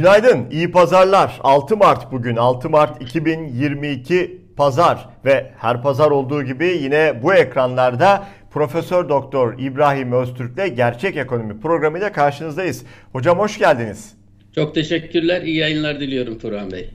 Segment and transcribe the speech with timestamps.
[0.00, 1.38] Günaydın, iyi pazarlar.
[1.40, 8.26] 6 Mart bugün, 6 Mart 2022 pazar ve her pazar olduğu gibi yine bu ekranlarda
[8.50, 12.84] Profesör Doktor İbrahim Öztürk'le Gerçek Ekonomi programıyla karşınızdayız.
[13.12, 14.14] Hocam hoş geldiniz.
[14.54, 16.90] Çok teşekkürler, iyi yayınlar diliyorum Turhan Bey.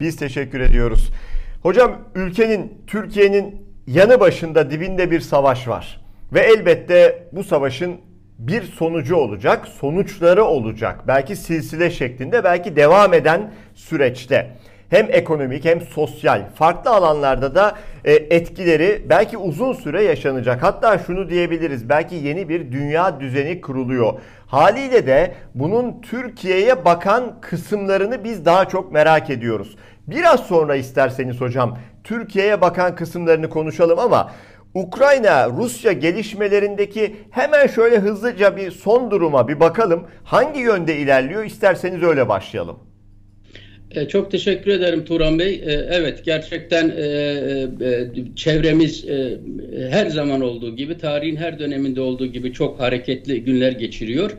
[0.00, 1.10] Biz teşekkür ediyoruz.
[1.62, 6.00] Hocam ülkenin, Türkiye'nin yanı başında dibinde bir savaş var.
[6.32, 7.96] Ve elbette bu savaşın
[8.38, 11.00] bir sonucu olacak, sonuçları olacak.
[11.06, 14.50] Belki silsile şeklinde, belki devam eden süreçte.
[14.90, 17.74] Hem ekonomik hem sosyal farklı alanlarda da
[18.04, 20.62] e, etkileri belki uzun süre yaşanacak.
[20.62, 24.12] Hatta şunu diyebiliriz belki yeni bir dünya düzeni kuruluyor.
[24.46, 29.76] Haliyle de bunun Türkiye'ye bakan kısımlarını biz daha çok merak ediyoruz.
[30.06, 34.30] Biraz sonra isterseniz hocam Türkiye'ye bakan kısımlarını konuşalım ama
[34.74, 40.06] Ukrayna-Rusya gelişmelerindeki hemen şöyle hızlıca bir son duruma bir bakalım.
[40.24, 41.44] Hangi yönde ilerliyor?
[41.44, 42.76] İsterseniz öyle başlayalım.
[43.90, 45.54] E, çok teşekkür ederim Turan Bey.
[45.54, 49.04] E, evet gerçekten e, çevremiz
[49.90, 54.30] her zaman olduğu gibi, tarihin her döneminde olduğu gibi çok hareketli günler geçiriyor.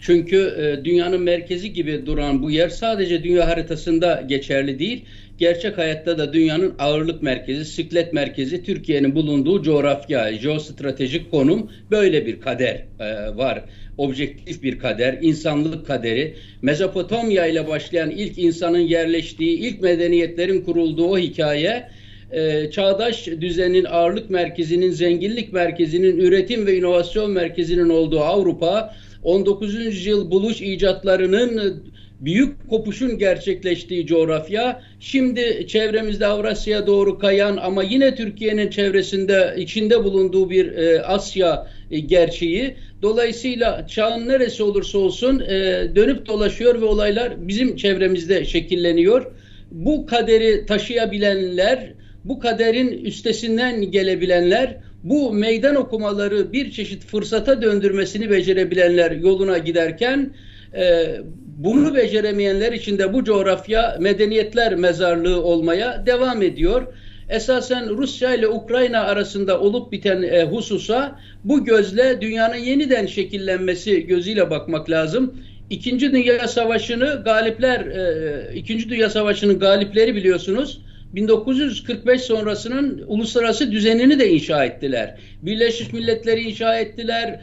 [0.00, 5.04] Çünkü dünyanın merkezi gibi duran bu yer sadece dünya haritasında geçerli değil
[5.38, 12.40] gerçek hayatta da dünyanın ağırlık merkezi, siklet merkezi Türkiye'nin bulunduğu coğrafya, jeostratejik konum böyle bir
[12.40, 13.64] kader e, var.
[13.98, 16.34] Objektif bir kader, insanlık kaderi.
[16.62, 21.88] Mezopotamya ile başlayan ilk insanın yerleştiği, ilk medeniyetlerin kurulduğu o hikaye
[22.32, 29.74] e, çağdaş düzenin ağırlık merkezinin, zenginlik merkezinin, üretim ve inovasyon merkezinin olduğu Avrupa 19.
[29.74, 31.82] yüzyıl buluş icatlarının
[32.20, 40.50] büyük kopuşun gerçekleştiği coğrafya şimdi çevremizde Avrasya'ya doğru kayan ama yine Türkiye'nin çevresinde içinde bulunduğu
[40.50, 42.76] bir e, Asya e, gerçeği.
[43.02, 45.54] Dolayısıyla çağın neresi olursa olsun e,
[45.96, 49.26] dönüp dolaşıyor ve olaylar bizim çevremizde şekilleniyor.
[49.70, 51.92] Bu kaderi taşıyabilenler,
[52.24, 60.34] bu kaderin üstesinden gelebilenler bu meydan okumaları bir çeşit fırsata döndürmesini becerebilenler yoluna giderken
[60.76, 61.16] e,
[61.56, 66.86] bunu beceremeyenler için de bu coğrafya medeniyetler mezarlığı olmaya devam ediyor.
[67.28, 74.50] Esasen Rusya ile Ukrayna arasında olup biten e, hususa bu gözle dünyanın yeniden şekillenmesi gözüyle
[74.50, 75.34] bakmak lazım.
[75.70, 80.80] İkinci Dünya Savaşı'nı galipler, e, İkinci Dünya Savaşı'nın galipleri biliyorsunuz
[81.14, 85.14] 1945 sonrasının uluslararası düzenini de inşa ettiler.
[85.42, 87.40] Birleşmiş Milletleri inşa ettiler.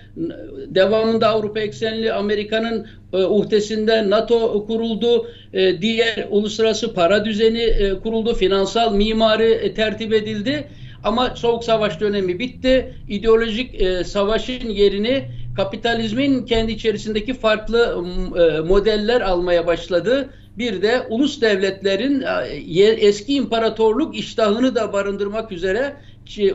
[0.68, 5.28] Devamında Avrupa eksenli Amerika'nın e, uhdesinde NATO kuruldu.
[5.54, 8.34] E, diğer uluslararası para düzeni e, kuruldu.
[8.34, 10.68] Finansal mimari e, tertip edildi.
[11.04, 12.94] Ama Soğuk Savaş dönemi bitti.
[13.10, 15.26] İdeolojik e, savaşın yerini
[15.56, 18.04] kapitalizmin kendi içerisindeki farklı
[18.38, 25.96] e, modeller almaya başladı bir de ulus devletlerin e, eski imparatorluk iştahını da barındırmak üzere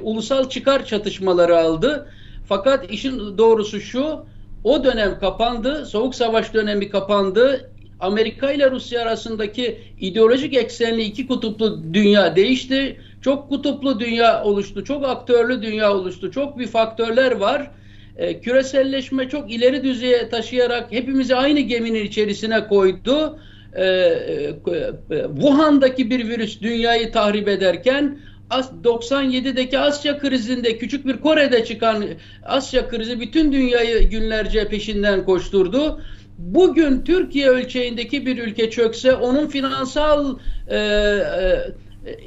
[0.03, 2.09] ulusal çıkar çatışmaları aldı.
[2.49, 4.25] Fakat işin doğrusu şu,
[4.65, 7.71] o dönem kapandı, Soğuk Savaş dönemi kapandı.
[8.01, 13.01] Amerika ile Rusya arasındaki ideolojik eksenli iki kutuplu dünya değişti.
[13.21, 17.71] Çok kutuplu dünya oluştu, çok aktörlü dünya oluştu, çok bir faktörler var.
[18.17, 23.39] E, küreselleşme çok ileri düzeye taşıyarak hepimizi aynı geminin içerisine koydu
[23.78, 28.19] e, e, Wuhan'daki bir virüs dünyayı tahrip ederken
[28.50, 32.05] 97'deki Asya krizinde küçük bir Kore'de çıkan
[32.44, 36.00] Asya krizi bütün dünyayı günlerce peşinden koşturdu.
[36.38, 40.38] Bugün Türkiye ölçeğindeki bir ülke çökse onun finansal
[40.69, 40.81] e, e,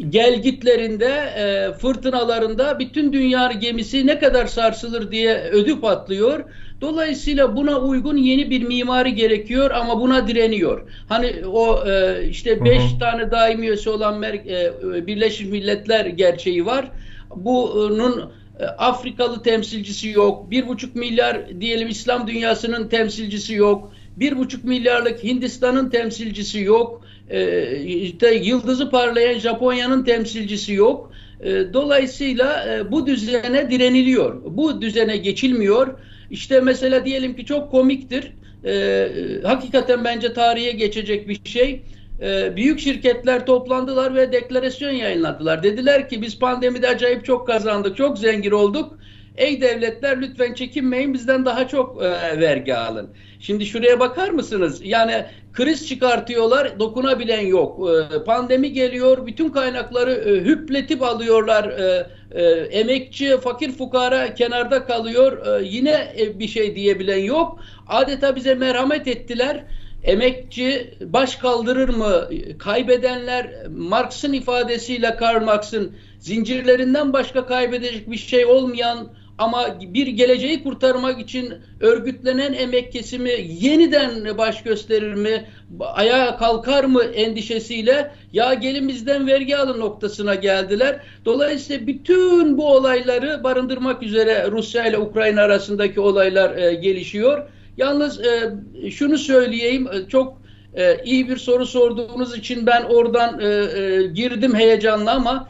[0.09, 6.43] gelgitlerinde, e, fırtınalarında bütün dünya gemisi ne kadar sarsılır diye ödü patlıyor.
[6.81, 10.89] Dolayısıyla buna uygun yeni bir mimari gerekiyor ama buna direniyor.
[11.09, 12.99] Hani o e, işte beş hı hı.
[12.99, 14.71] tane daimi üyesi olan e,
[15.07, 16.91] Birleşmiş Milletler gerçeği var.
[17.35, 20.51] Bunun e, Afrikalı temsilcisi yok.
[20.51, 23.91] Bir buçuk milyar diyelim İslam dünyasının temsilcisi yok.
[24.17, 27.01] Bir buçuk milyarlık Hindistan'ın temsilcisi yok.
[27.31, 31.11] E, yıldızı parlayan Japonya'nın temsilcisi yok.
[31.43, 34.41] E, dolayısıyla e, bu düzene direniliyor.
[34.45, 35.99] Bu düzene geçilmiyor.
[36.31, 38.33] İşte mesela diyelim ki çok komiktir.
[38.65, 39.07] E,
[39.43, 41.81] hakikaten bence tarihe geçecek bir şey.
[42.21, 45.63] E, büyük şirketler toplandılar ve deklarasyon yayınladılar.
[45.63, 48.97] Dediler ki biz pandemide acayip çok kazandık, çok zengin olduk.
[49.37, 53.09] Ey devletler lütfen çekinmeyin bizden daha çok e, vergi alın.
[53.39, 54.81] Şimdi şuraya bakar mısınız?
[54.83, 57.89] Yani kriz çıkartıyorlar dokunabilen yok.
[57.89, 61.63] E, pandemi geliyor bütün kaynakları e, hüpletip alıyorlar.
[61.63, 65.45] E, e, emekçi, fakir fukara kenarda kalıyor.
[65.47, 67.59] E, yine e, bir şey diyebilen yok.
[67.87, 69.63] Adeta bize merhamet ettiler.
[70.03, 72.29] Emekçi baş kaldırır mı?
[72.59, 79.07] Kaybedenler Marx'ın ifadesiyle Karl Marx'ın zincirlerinden başka kaybedecek bir şey olmayan
[79.37, 85.45] ama bir geleceği kurtarmak için örgütlenen emek kesimi yeniden baş gösterir mi?
[85.79, 90.99] Ayağa kalkar mı endişesiyle ya gelin bizden vergi alın noktasına geldiler.
[91.25, 97.49] Dolayısıyla bütün bu olayları barındırmak üzere Rusya ile Ukrayna arasındaki olaylar e, gelişiyor.
[97.77, 98.53] Yalnız e,
[98.91, 100.41] şunu söyleyeyim e, çok
[100.75, 105.49] e, iyi bir soru sorduğunuz için ben oradan e, e, girdim heyecanla ama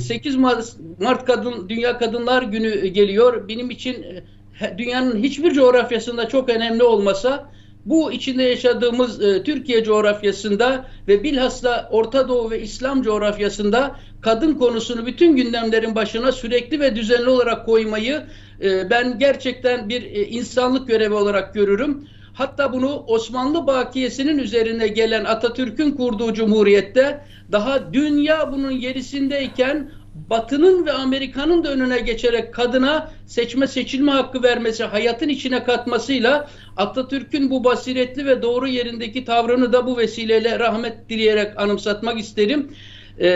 [0.00, 3.48] 8 e, Mart, Mart Kadın Dünya Kadınlar Günü geliyor.
[3.48, 7.50] Benim için e, dünyanın hiçbir coğrafyasında çok önemli olmasa
[7.84, 15.06] bu içinde yaşadığımız e, Türkiye coğrafyasında ve bilhassa Orta Doğu ve İslam coğrafyasında kadın konusunu
[15.06, 18.22] bütün gündemlerin başına sürekli ve düzenli olarak koymayı
[18.62, 22.08] e, ben gerçekten bir e, insanlık görevi olarak görürüm.
[22.38, 27.20] Hatta bunu Osmanlı bakiyesinin üzerine gelen Atatürk'ün kurduğu cumhuriyette
[27.52, 29.90] daha dünya bunun gerisindeyken
[30.30, 37.50] Batı'nın ve Amerika'nın da önüne geçerek kadına seçme seçilme hakkı vermesi, hayatın içine katmasıyla Atatürk'ün
[37.50, 42.70] bu basiretli ve doğru yerindeki tavrını da bu vesileyle rahmet dileyerek anımsatmak isterim.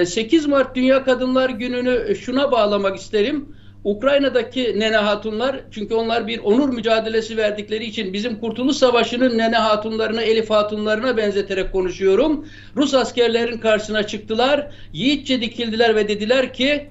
[0.05, 3.49] 8 ee, Mart Dünya Kadınlar Günü'nü şuna bağlamak isterim.
[3.85, 10.23] Ukrayna'daki nene hatunlar çünkü onlar bir onur mücadelesi verdikleri için bizim Kurtuluş Savaşı'nın nene hatunlarına,
[10.23, 12.47] Elif hatunlarına benzeterek konuşuyorum.
[12.77, 16.89] Rus askerlerin karşısına çıktılar, yiğitçe dikildiler ve dediler ki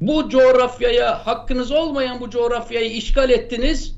[0.00, 3.96] bu coğrafyaya hakkınız olmayan bu coğrafyayı işgal ettiniz.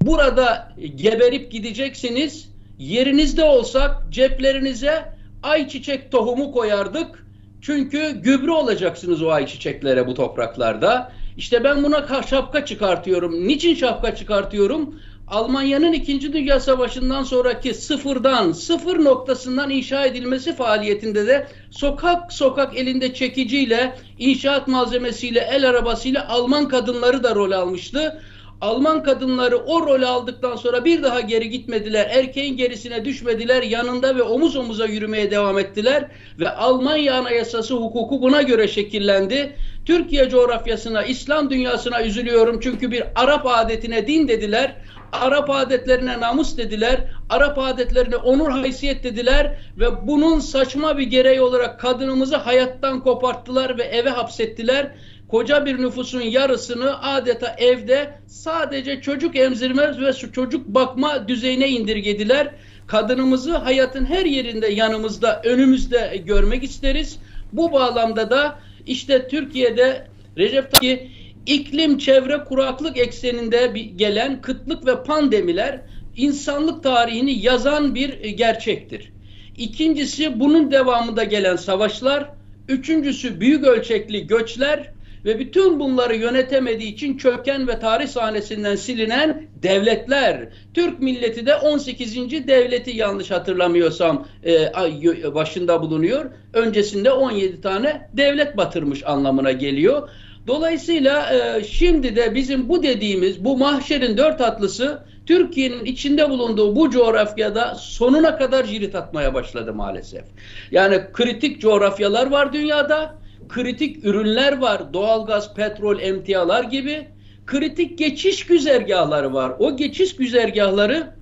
[0.00, 2.48] Burada geberip gideceksiniz.
[2.78, 5.12] Yerinizde olsak ceplerinize
[5.42, 7.26] ayçiçek tohumu koyardık
[7.62, 11.12] çünkü gübre olacaksınız o ay çiçeklere bu topraklarda.
[11.36, 13.48] İşte ben buna şapka çıkartıyorum.
[13.48, 14.94] Niçin şapka çıkartıyorum?
[15.28, 16.32] Almanya'nın 2.
[16.32, 24.68] Dünya Savaşı'ndan sonraki sıfırdan, sıfır noktasından inşa edilmesi faaliyetinde de sokak sokak elinde çekiciyle, inşaat
[24.68, 28.22] malzemesiyle, el arabasıyla Alman kadınları da rol almıştı.
[28.62, 32.10] Alman kadınları o rolü aldıktan sonra bir daha geri gitmediler.
[32.10, 33.62] Erkeğin gerisine düşmediler.
[33.62, 36.08] Yanında ve omuz omuza yürümeye devam ettiler.
[36.38, 39.56] Ve Almanya Anayasası hukuku buna göre şekillendi.
[39.84, 42.60] Türkiye coğrafyasına, İslam dünyasına üzülüyorum.
[42.60, 44.76] Çünkü bir Arap adetine din dediler.
[45.12, 47.00] Arap adetlerine namus dediler.
[47.30, 49.58] Arap adetlerine onur haysiyet dediler.
[49.78, 54.92] Ve bunun saçma bir gereği olarak kadınımızı hayattan koparttılar ve eve hapsettiler
[55.32, 62.54] koca bir nüfusun yarısını adeta evde sadece çocuk emzirme ve çocuk bakma düzeyine indirgediler.
[62.86, 67.18] Kadınımızı hayatın her yerinde yanımızda, önümüzde görmek isteriz.
[67.52, 70.06] Bu bağlamda da işte Türkiye'de
[70.38, 71.10] Recep Tayyip
[71.46, 75.80] iklim, çevre, kuraklık ekseninde gelen kıtlık ve pandemiler
[76.16, 79.12] insanlık tarihini yazan bir gerçektir.
[79.56, 82.30] İkincisi bunun devamında gelen savaşlar,
[82.68, 84.92] üçüncüsü büyük ölçekli göçler,
[85.24, 90.48] ve bütün bunları yönetemediği için çöken ve tarih sahnesinden silinen devletler.
[90.74, 92.16] Türk milleti de 18.
[92.48, 96.30] devleti yanlış hatırlamıyorsam e, başında bulunuyor.
[96.52, 100.08] Öncesinde 17 tane devlet batırmış anlamına geliyor.
[100.46, 106.90] Dolayısıyla e, şimdi de bizim bu dediğimiz bu mahşerin dört atlısı Türkiye'nin içinde bulunduğu bu
[106.90, 110.24] coğrafyada sonuna kadar cirit atmaya başladı maalesef.
[110.70, 114.94] Yani kritik coğrafyalar var dünyada kritik ürünler var.
[114.94, 117.08] Doğalgaz, petrol, emtialar gibi
[117.46, 119.52] kritik geçiş güzergahları var.
[119.58, 121.14] O geçiş güzergahları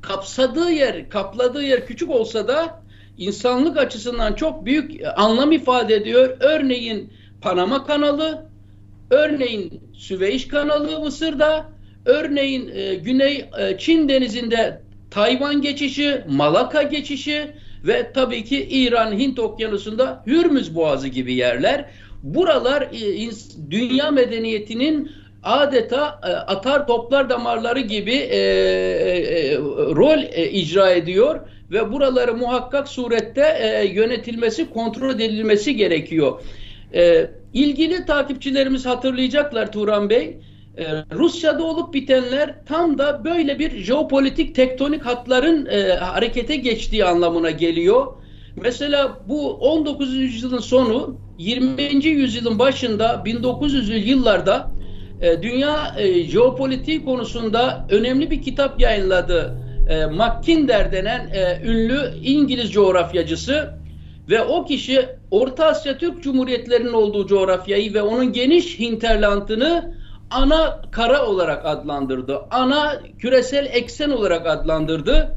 [0.00, 2.82] kapsadığı yer, kapladığı yer küçük olsa da
[3.18, 6.36] insanlık açısından çok büyük anlam ifade ediyor.
[6.40, 8.46] Örneğin Panama kanalı,
[9.10, 11.66] örneğin Süveyş kanalı Mısır'da,
[12.04, 17.52] örneğin e, Güney e, Çin denizinde Tayvan geçişi, Malaka geçişi,
[17.84, 21.90] ve tabii ki İran Hint Okyanusu'nda Hürmüz Boğazı gibi yerler.
[22.22, 23.30] Buralar e,
[23.70, 25.10] dünya medeniyetinin
[25.42, 29.58] adeta e, atar toplar damarları gibi e, e,
[29.96, 36.40] rol e, icra ediyor ve buraları muhakkak surette e, yönetilmesi, kontrol edilmesi gerekiyor.
[36.94, 40.36] E, ilgili takipçilerimiz hatırlayacaklar Turan Bey.
[40.80, 47.50] Ee, Rusya'da olup bitenler tam da böyle bir jeopolitik tektonik hatların e, harekete geçtiği anlamına
[47.50, 48.06] geliyor.
[48.56, 50.14] Mesela bu 19.
[50.14, 52.06] yüzyılın sonu 20.
[52.06, 54.70] yüzyılın başında 1900'lü yıllarda
[55.20, 59.56] e, dünya e, jeopolitiği konusunda önemli bir kitap yayınladı.
[59.90, 63.74] E, Mackinder denen e, ünlü İngiliz coğrafyacısı
[64.30, 69.99] ve o kişi Orta Asya Türk Cumhuriyetlerinin olduğu coğrafyayı ve onun geniş hinterlandını
[70.30, 72.40] ana kara olarak adlandırdı.
[72.50, 75.36] Ana küresel eksen olarak adlandırdı.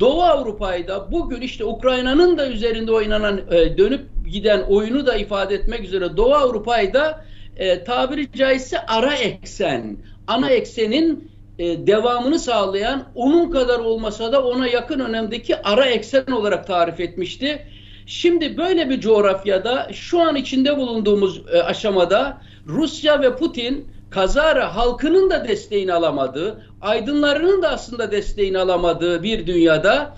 [0.00, 4.00] Doğu Avrupa'yı da bugün işte Ukrayna'nın da üzerinde oynanan e, dönüp
[4.32, 7.24] giden oyunu da ifade etmek üzere Doğu Avrupa'yı da
[7.56, 14.68] e, tabiri caizse ara eksen, ana eksenin e, devamını sağlayan onun kadar olmasa da ona
[14.68, 17.66] yakın önemdeki ara eksen olarak tarif etmişti.
[18.06, 25.30] Şimdi böyle bir coğrafyada şu an içinde bulunduğumuz e, aşamada Rusya ve Putin kazara halkının
[25.30, 30.16] da desteğini alamadığı, aydınlarının da aslında desteğini alamadığı bir dünyada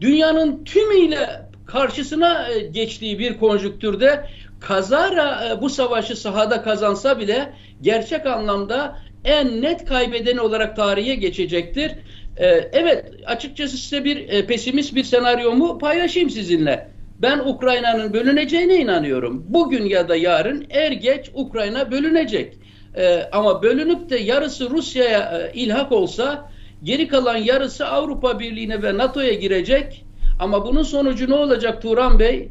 [0.00, 4.26] dünyanın tümüyle karşısına e, geçtiği bir konjüktürde
[4.60, 7.52] kazara e, bu savaşı sahada kazansa bile
[7.82, 11.92] gerçek anlamda en net kaybeden olarak tarihe geçecektir.
[12.36, 16.88] E, evet açıkçası size bir pesimist bir senaryomu paylaşayım sizinle.
[17.22, 19.44] Ben Ukrayna'nın bölüneceğine inanıyorum.
[19.48, 22.58] Bugün ya da yarın er geç Ukrayna bölünecek.
[22.96, 26.50] Ee, ama bölünüp de yarısı Rusya'ya e, ilhak olsa
[26.82, 30.04] geri kalan yarısı Avrupa Birliği'ne ve NATO'ya girecek.
[30.40, 32.48] Ama bunun sonucu ne olacak Turan Bey?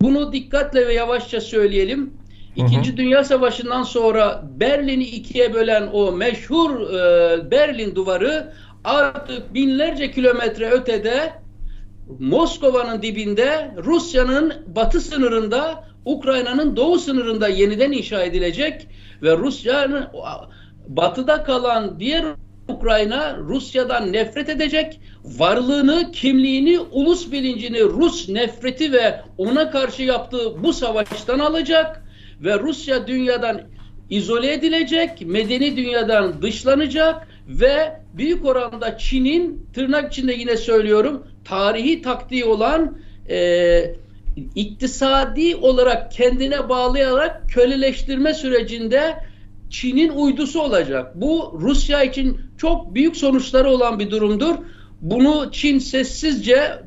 [0.00, 2.14] Bunu dikkatle ve yavaşça söyleyelim.
[2.56, 2.96] İkinci hı hı.
[2.96, 8.52] Dünya Savaşı'ndan sonra Berlin'i ikiye bölen o meşhur e, Berlin duvarı
[8.84, 11.32] artık binlerce kilometre ötede
[12.18, 18.86] Moskova'nın dibinde Rusya'nın batı sınırında Ukrayna'nın doğu sınırında yeniden inşa edilecek
[19.24, 20.06] ve Rusya'nın
[20.88, 22.24] batıda kalan diğer
[22.68, 30.72] Ukrayna Rusya'dan nefret edecek, varlığını, kimliğini, ulus bilincini Rus nefreti ve ona karşı yaptığı bu
[30.72, 32.04] savaştan alacak.
[32.40, 33.60] Ve Rusya dünyadan
[34.10, 37.28] izole edilecek, medeni dünyadan dışlanacak.
[37.48, 43.94] Ve büyük oranda Çin'in tırnak içinde yine söylüyorum tarihi taktiği olan e,
[44.54, 49.16] iktisadi olarak kendine bağlayarak köleleştirme sürecinde
[49.70, 51.12] Çin'in uydusu olacak.
[51.14, 54.54] Bu Rusya için çok büyük sonuçları olan bir durumdur.
[55.00, 56.82] Bunu Çin sessizce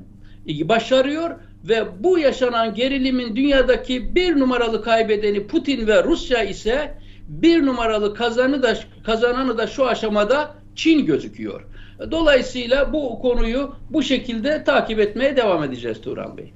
[0.48, 8.14] başarıyor ve bu yaşanan gerilimin dünyadaki bir numaralı kaybedeni Putin ve Rusya ise bir numaralı
[8.14, 11.64] kazanı da kazananı da şu aşamada Çin gözüküyor.
[12.12, 16.54] Dolayısıyla bu konuyu bu şekilde takip etmeye devam edeceğiz Turan Bey.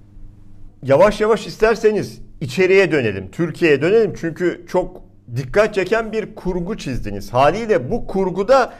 [0.83, 4.13] Yavaş yavaş isterseniz içeriye dönelim, Türkiye'ye dönelim.
[4.21, 5.01] Çünkü çok
[5.35, 7.33] dikkat çeken bir kurgu çizdiniz.
[7.33, 8.73] Haliyle bu kurguda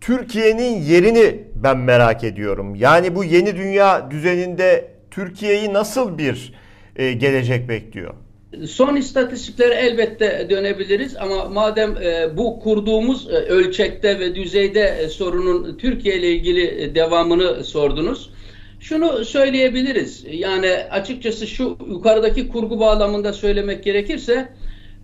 [0.00, 2.74] Türkiye'nin yerini ben merak ediyorum.
[2.74, 6.52] Yani bu yeni dünya düzeninde Türkiye'yi nasıl bir
[6.96, 8.14] e, gelecek bekliyor?
[8.66, 16.16] Son istatistiklere elbette dönebiliriz ama madem e, bu kurduğumuz e, ölçekte ve düzeyde sorunun Türkiye
[16.16, 18.33] ile ilgili devamını sordunuz.
[18.84, 20.24] Şunu söyleyebiliriz.
[20.30, 24.48] Yani açıkçası şu yukarıdaki kurgu bağlamında söylemek gerekirse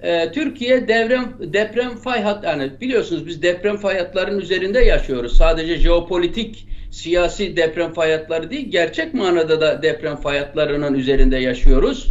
[0.03, 5.37] e, Türkiye deprem deprem fay hat yani biliyorsunuz biz deprem fay hatlarının üzerinde yaşıyoruz.
[5.37, 12.11] Sadece jeopolitik siyasi deprem fay hatları değil, gerçek manada da deprem fay hatlarının üzerinde yaşıyoruz.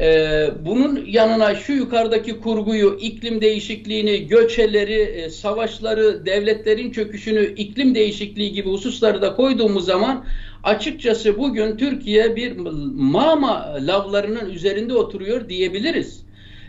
[0.00, 8.52] Ee, bunun yanına şu yukarıdaki kurguyu, iklim değişikliğini, göçeleri, e, savaşları, devletlerin çöküşünü, iklim değişikliği
[8.52, 10.24] gibi hususları da koyduğumuz zaman
[10.62, 12.56] açıkçası bugün Türkiye bir
[12.96, 16.22] mama lavlarının üzerinde oturuyor diyebiliriz.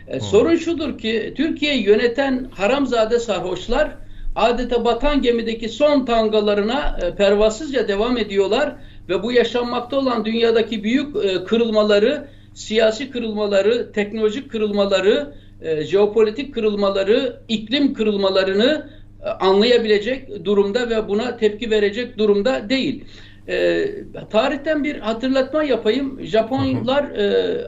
[0.08, 3.90] E, sorun şudur ki Türkiye yöneten haramzade sarhoşlar
[4.36, 8.76] adeta batan gemideki son tangalarına e, pervasızca devam ediyorlar
[9.08, 17.36] ve bu yaşanmakta olan dünyadaki büyük e, kırılmaları siyasi kırılmaları, teknolojik kırılmaları, e, jeopolitik kırılmaları,
[17.48, 18.90] iklim kırılmalarını
[19.24, 23.04] e, anlayabilecek durumda ve buna tepki verecek durumda değil.
[23.48, 23.88] E,
[24.30, 26.20] tarihten bir hatırlatma yapayım.
[26.22, 27.66] Japonlar e, e,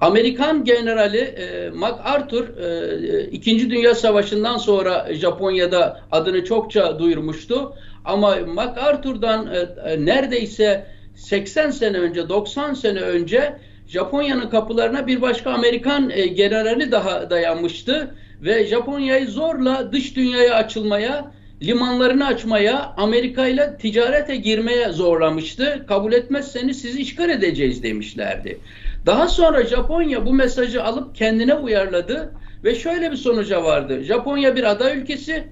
[0.00, 7.74] Amerikan generali e, MacArthur e, İkinci Dünya Savaşı'ndan sonra Japonya'da adını çokça duyurmuştu.
[8.04, 9.58] Ama MacArthur'dan e,
[9.90, 10.86] e, neredeyse
[11.18, 13.58] 80 sene önce, 90 sene önce
[13.88, 21.32] Japonya'nın kapılarına bir başka Amerikan e, generali daha dayanmıştı ve Japonya'yı zorla dış dünyaya açılmaya,
[21.62, 25.84] limanlarını açmaya, Amerika ile ticarete girmeye zorlamıştı.
[25.88, 28.58] Kabul etmezseniz sizi işgal edeceğiz demişlerdi.
[29.06, 32.34] Daha sonra Japonya bu mesajı alıp kendine uyarladı
[32.64, 34.02] ve şöyle bir sonuca vardı.
[34.02, 35.44] Japonya bir ada ülkesi,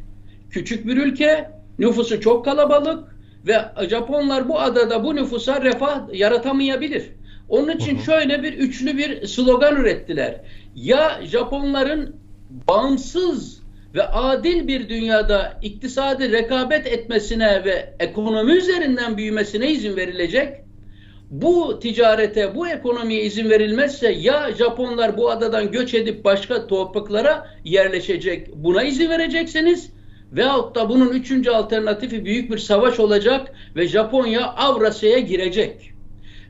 [0.51, 3.16] küçük bir ülke, nüfusu çok kalabalık,
[3.47, 7.03] ve Japonlar bu adada bu nüfusa refah yaratamayabilir.
[7.49, 10.41] Onun için şöyle bir üçlü bir slogan ürettiler.
[10.75, 12.17] Ya Japonların
[12.69, 13.63] bağımsız
[13.95, 20.49] ve adil bir dünyada iktisadi rekabet etmesine ve ekonomi üzerinden büyümesine izin verilecek.
[21.31, 28.55] Bu ticarete, bu ekonomiye izin verilmezse ya Japonlar bu adadan göç edip başka topraklara yerleşecek.
[28.55, 29.91] Buna izin vereceksiniz
[30.33, 35.93] Veyahut da bunun üçüncü alternatifi büyük bir savaş olacak ve Japonya Avrasya'ya girecek.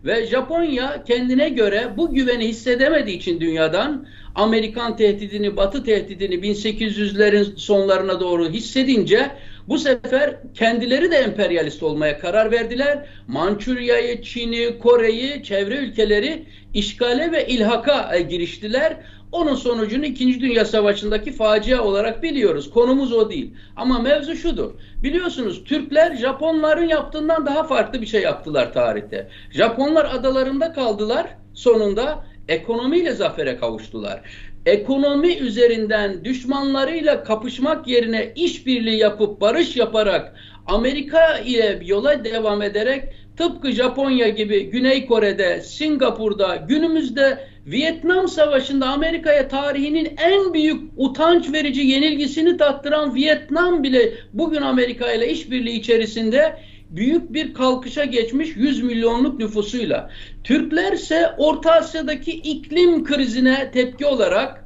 [0.05, 8.21] Ve Japonya kendine göre bu güveni hissedemediği için dünyadan Amerikan tehdidini, Batı tehdidini 1800'lerin sonlarına
[8.21, 9.31] doğru hissedince
[9.69, 13.07] bu sefer kendileri de emperyalist olmaya karar verdiler.
[13.27, 18.97] Mançurya'yı, Çin'i, Kore'yi, çevre ülkeleri işgale ve ilhaka e, giriştiler.
[19.33, 20.41] Onun sonucunu 2.
[20.41, 22.71] Dünya Savaşı'ndaki facia olarak biliyoruz.
[22.71, 23.55] Konumuz o değil.
[23.77, 24.71] Ama mevzu şudur.
[25.03, 29.29] Biliyorsunuz Türkler Japonların yaptığından daha farklı bir şey yaptılar tarihte.
[29.51, 31.27] Japonlar adalarında kaldılar.
[31.55, 34.21] Sonunda ekonomiyle zafere kavuştular.
[34.67, 40.35] Ekonomi üzerinden düşmanlarıyla kapışmak yerine işbirliği yapıp barış yaparak
[40.67, 43.05] Amerika ile yola devam ederek
[43.37, 51.81] tıpkı Japonya gibi Güney Kore'de, Singapur'da, günümüzde Vietnam Savaşı'nda Amerika'ya tarihinin en büyük utanç verici
[51.81, 56.59] yenilgisini tattıran Vietnam bile bugün Amerika ile işbirliği içerisinde
[56.91, 60.11] büyük bir kalkışa geçmiş 100 milyonluk nüfusuyla.
[60.45, 64.65] Türkler ise Orta Asya'daki iklim krizine tepki olarak,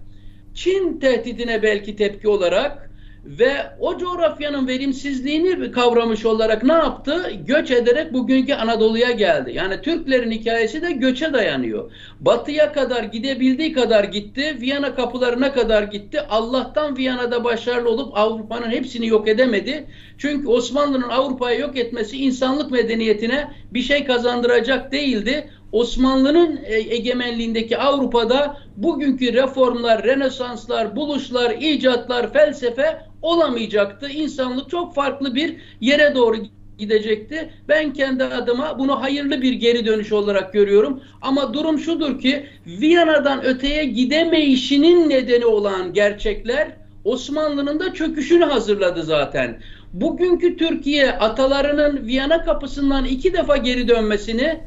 [0.55, 2.90] Çin tehdidine belki tepki olarak
[3.25, 7.33] ve o coğrafyanın verimsizliğini kavramış olarak ne yaptı?
[7.47, 9.53] Göç ederek bugünkü Anadolu'ya geldi.
[9.55, 11.93] Yani Türklerin hikayesi de göçe dayanıyor.
[12.21, 14.57] Batıya kadar gidebildiği kadar gitti.
[14.61, 16.21] Viyana kapılarına kadar gitti.
[16.21, 19.87] Allah'tan Viyana'da başarılı olup Avrupa'nın hepsini yok edemedi.
[20.19, 25.51] Çünkü Osmanlı'nın Avrupa'yı yok etmesi insanlık medeniyetine bir şey kazandıracak değildi.
[25.73, 34.09] Osmanlı'nın e, egemenliğindeki Avrupa'da bugünkü reformlar, renesanslar, buluşlar, icatlar, felsefe olamayacaktı.
[34.09, 36.37] İnsanlık çok farklı bir yere doğru
[36.79, 37.51] gidecekti.
[37.69, 41.03] Ben kendi adıma bunu hayırlı bir geri dönüş olarak görüyorum.
[41.23, 46.69] Ama durum şudur ki Viyana'dan öteye gidemeyişinin nedeni olan gerçekler
[47.05, 49.61] Osmanlı'nın da çöküşünü hazırladı zaten.
[49.93, 54.61] Bugünkü Türkiye atalarının Viyana kapısından iki defa geri dönmesini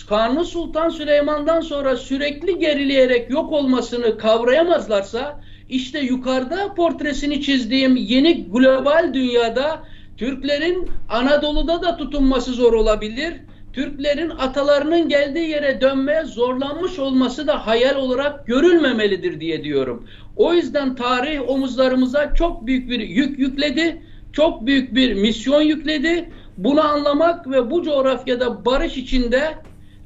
[0.00, 9.14] Kanuni Sultan Süleyman'dan sonra sürekli gerileyerek yok olmasını kavrayamazlarsa işte yukarıda portresini çizdiğim yeni global
[9.14, 9.82] dünyada
[10.16, 13.34] Türklerin Anadolu'da da tutunması zor olabilir.
[13.72, 20.06] Türklerin atalarının geldiği yere dönmeye zorlanmış olması da hayal olarak görülmemelidir diye diyorum.
[20.36, 24.02] O yüzden tarih omuzlarımıza çok büyük bir yük yükledi.
[24.32, 26.30] Çok büyük bir misyon yükledi.
[26.56, 29.54] Bunu anlamak ve bu coğrafyada barış içinde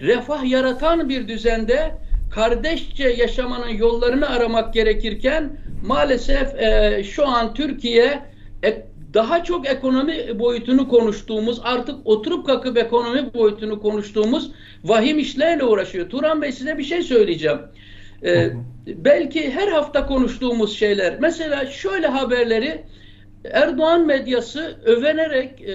[0.00, 1.94] refah yaratan bir düzende
[2.30, 8.22] kardeşçe yaşamanın yollarını aramak gerekirken maalesef e, şu an Türkiye
[8.64, 14.50] e, daha çok ekonomi boyutunu konuştuğumuz artık oturup kalkıp ekonomi boyutunu konuştuğumuz
[14.84, 16.10] vahim işlerle uğraşıyor.
[16.10, 17.58] Turan Bey size bir şey söyleyeceğim.
[18.24, 18.50] Ee,
[18.86, 21.20] belki her hafta konuştuğumuz şeyler.
[21.20, 22.84] Mesela şöyle haberleri
[23.52, 25.74] Erdoğan medyası övenerek, e,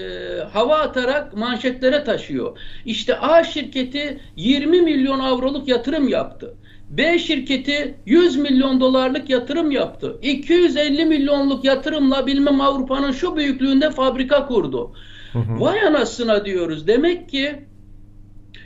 [0.53, 2.57] hava atarak manşetlere taşıyor.
[2.85, 6.55] İşte A şirketi 20 milyon avroluk yatırım yaptı.
[6.89, 10.17] B şirketi 100 milyon dolarlık yatırım yaptı.
[10.21, 14.93] 250 milyonluk yatırımla bilmem Avrupa'nın şu büyüklüğünde fabrika kurdu.
[15.33, 15.59] Hı hı.
[15.59, 16.87] Vay anasına diyoruz.
[16.87, 17.55] Demek ki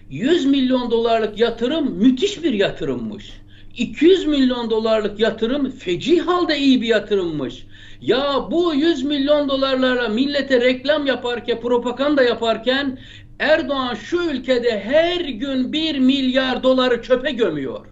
[0.09, 3.33] 100 milyon dolarlık yatırım müthiş bir yatırımmış.
[3.77, 7.65] 200 milyon dolarlık yatırım feci halde iyi bir yatırımmış.
[8.01, 12.99] Ya bu 100 milyon dolarlarla millete reklam yaparken, propaganda yaparken
[13.39, 17.85] Erdoğan şu ülkede her gün 1 milyar doları çöpe gömüyor.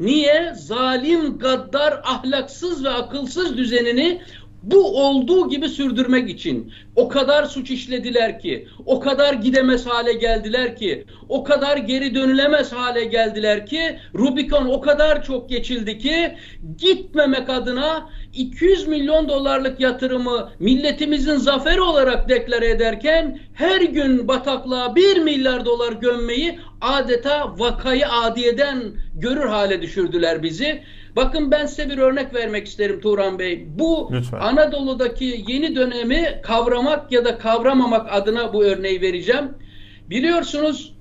[0.00, 0.52] Niye?
[0.56, 4.22] Zalim, gaddar, ahlaksız ve akılsız düzenini
[4.62, 10.76] bu olduğu gibi sürdürmek için o kadar suç işlediler ki, o kadar gidemez hale geldiler
[10.76, 16.36] ki, o kadar geri dönülemez hale geldiler ki, Rubikon o kadar çok geçildi ki
[16.76, 25.18] gitmemek adına 200 milyon dolarlık yatırımı milletimizin zaferi olarak deklare ederken her gün bataklığa 1
[25.18, 28.82] milyar dolar gömmeyi adeta vakayı adiyeden
[29.14, 30.82] görür hale düşürdüler bizi.
[31.16, 33.66] Bakın ben size bir örnek vermek isterim Turan Bey.
[33.78, 34.38] Bu Lütfen.
[34.38, 39.54] Anadolu'daki yeni dönemi kavramak ya da kavramamak adına bu örneği vereceğim.
[40.10, 40.94] Biliyorsunuz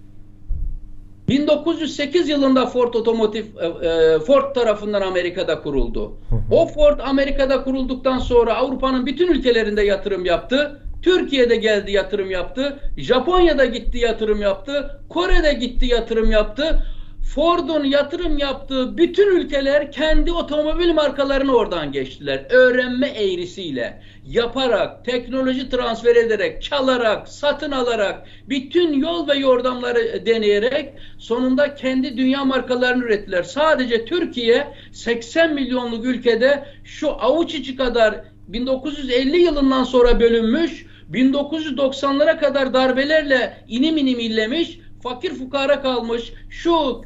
[1.29, 6.13] 1908 yılında Ford Otomotiv e, e, Ford tarafından Amerika'da kuruldu.
[6.51, 10.81] O Ford Amerika'da kurulduktan sonra Avrupa'nın bütün ülkelerinde yatırım yaptı.
[11.01, 12.79] Türkiye'de geldi yatırım yaptı.
[12.97, 15.01] Japonya'da gitti yatırım yaptı.
[15.09, 16.83] Kore'de gitti yatırım yaptı.
[17.23, 22.45] Ford'un yatırım yaptığı bütün ülkeler kendi otomobil markalarını oradan geçtiler.
[22.49, 31.75] Öğrenme eğrisiyle, yaparak, teknoloji transfer ederek, çalarak, satın alarak, bütün yol ve yordamları deneyerek sonunda
[31.75, 33.43] kendi dünya markalarını ürettiler.
[33.43, 38.15] Sadece Türkiye 80 milyonluk ülkede şu avuç içi kadar
[38.47, 47.01] 1950 yılından sonra bölünmüş, 1990'lara kadar darbelerle inim inim illemiş, fakir fukara kalmış, şu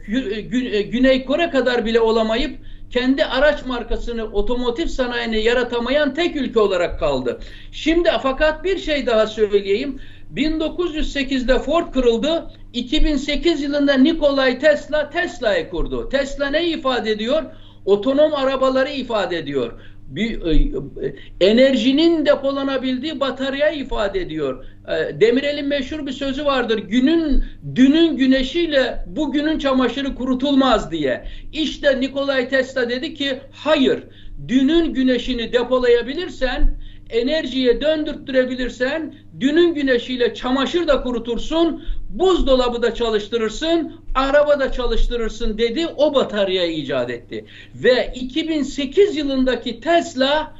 [0.92, 7.40] Güney Kore kadar bile olamayıp kendi araç markasını otomotiv sanayini yaratamayan tek ülke olarak kaldı.
[7.72, 10.00] Şimdi fakat bir şey daha söyleyeyim.
[10.36, 12.52] 1908'de Ford kırıldı.
[12.74, 16.10] 2008 yılında Nikolay Tesla Tesla'yı kurdu.
[16.10, 17.44] Tesla ne ifade ediyor?
[17.86, 19.74] Otonom arabaları ifade ediyor
[20.08, 24.66] bir e, enerjinin depolanabildiği batarya ifade ediyor.
[24.88, 26.78] E, Demirel'in meşhur bir sözü vardır.
[26.78, 27.44] Günün
[27.76, 31.26] dünün güneşiyle bugünün çamaşırı kurutulmaz diye.
[31.54, 34.04] İşte Nikolay Tesla dedi ki hayır.
[34.48, 36.78] Dünün güneşini depolayabilirsen
[37.10, 45.88] enerjiye döndürttürebilirsen dünün güneşiyle çamaşır da kurutursun, buzdolabı da çalıştırırsın, araba da çalıştırırsın dedi.
[45.98, 47.46] O bataryayı icat etti.
[47.76, 50.56] Ve 2008 yılındaki Tesla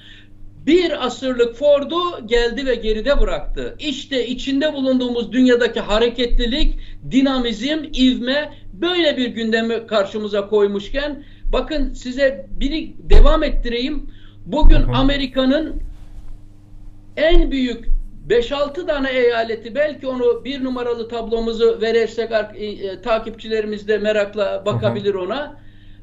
[0.66, 3.76] bir asırlık Ford'u geldi ve geride bıraktı.
[3.80, 6.80] İşte içinde bulunduğumuz dünyadaki hareketlilik,
[7.12, 14.10] dinamizm, ivme böyle bir gündemi karşımıza koymuşken bakın size biri devam ettireyim.
[14.46, 15.82] Bugün Amerika'nın
[17.18, 17.95] en büyük
[18.30, 25.14] 5-6 tane eyaleti belki onu bir numaralı tablomuzu verirsek e, e, takipçilerimiz de merakla bakabilir
[25.14, 25.58] ona.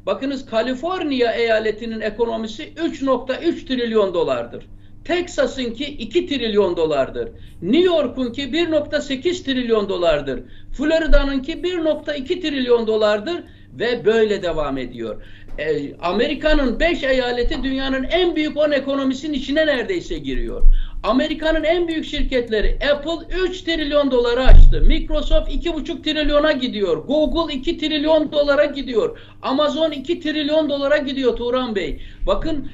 [0.06, 4.66] Bakınız Kaliforniya eyaletinin ekonomisi 3.3 trilyon dolardır.
[5.04, 7.28] Texas'ınki 2 trilyon dolardır.
[7.62, 10.40] New York'unki 1.8 trilyon dolardır.
[10.72, 15.22] Florida'nınki 1.2 trilyon dolardır ve böyle devam ediyor.
[15.58, 20.62] Ee, Amerika'nın 5 eyaleti dünyanın en büyük 10 ekonomisinin içine neredeyse giriyor.
[21.02, 24.80] Amerika'nın en büyük şirketleri Apple 3 trilyon dolara açtı.
[24.80, 26.96] Microsoft 2,5 trilyona gidiyor.
[26.96, 29.18] Google 2 trilyon dolara gidiyor.
[29.42, 32.00] Amazon 2 trilyon dolara gidiyor Turan Bey.
[32.26, 32.68] Bakın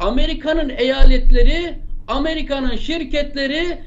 [0.00, 1.74] Amerika'nın eyaletleri,
[2.08, 3.78] Amerika'nın şirketleri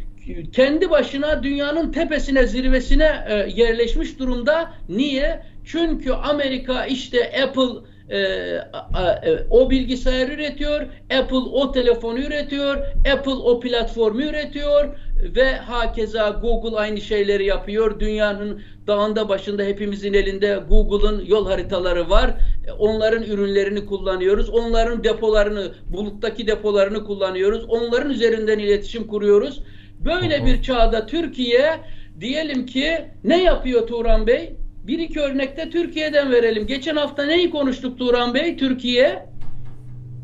[0.52, 4.74] kendi başına dünyanın tepesine, zirvesine e, yerleşmiş durumda.
[4.90, 5.44] Niye?
[5.66, 10.82] Çünkü Amerika işte Apple e, e, o bilgisayar üretiyor,
[11.20, 12.78] Apple o telefonu üretiyor,
[13.14, 14.96] Apple o platformu üretiyor
[15.36, 18.00] ve hakeza Google aynı şeyleri yapıyor.
[18.00, 22.32] Dünyanın dağında başında hepimizin elinde Google'ın yol haritaları var.
[22.80, 24.50] Onların ürünlerini kullanıyoruz.
[24.50, 27.66] Onların depolarını, buluttaki depolarını kullanıyoruz.
[27.68, 29.64] Onların üzerinden iletişim kuruyoruz.
[30.00, 31.80] Böyle bir çağda Türkiye
[32.20, 34.56] diyelim ki ne yapıyor Turan Bey?
[34.84, 36.68] Bir iki örnekte Türkiye'den verelim.
[36.68, 38.58] Geçen hafta neyi konuştuk Turan Bey?
[38.58, 39.26] Türkiye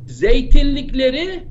[0.07, 1.43] zeytinlikleri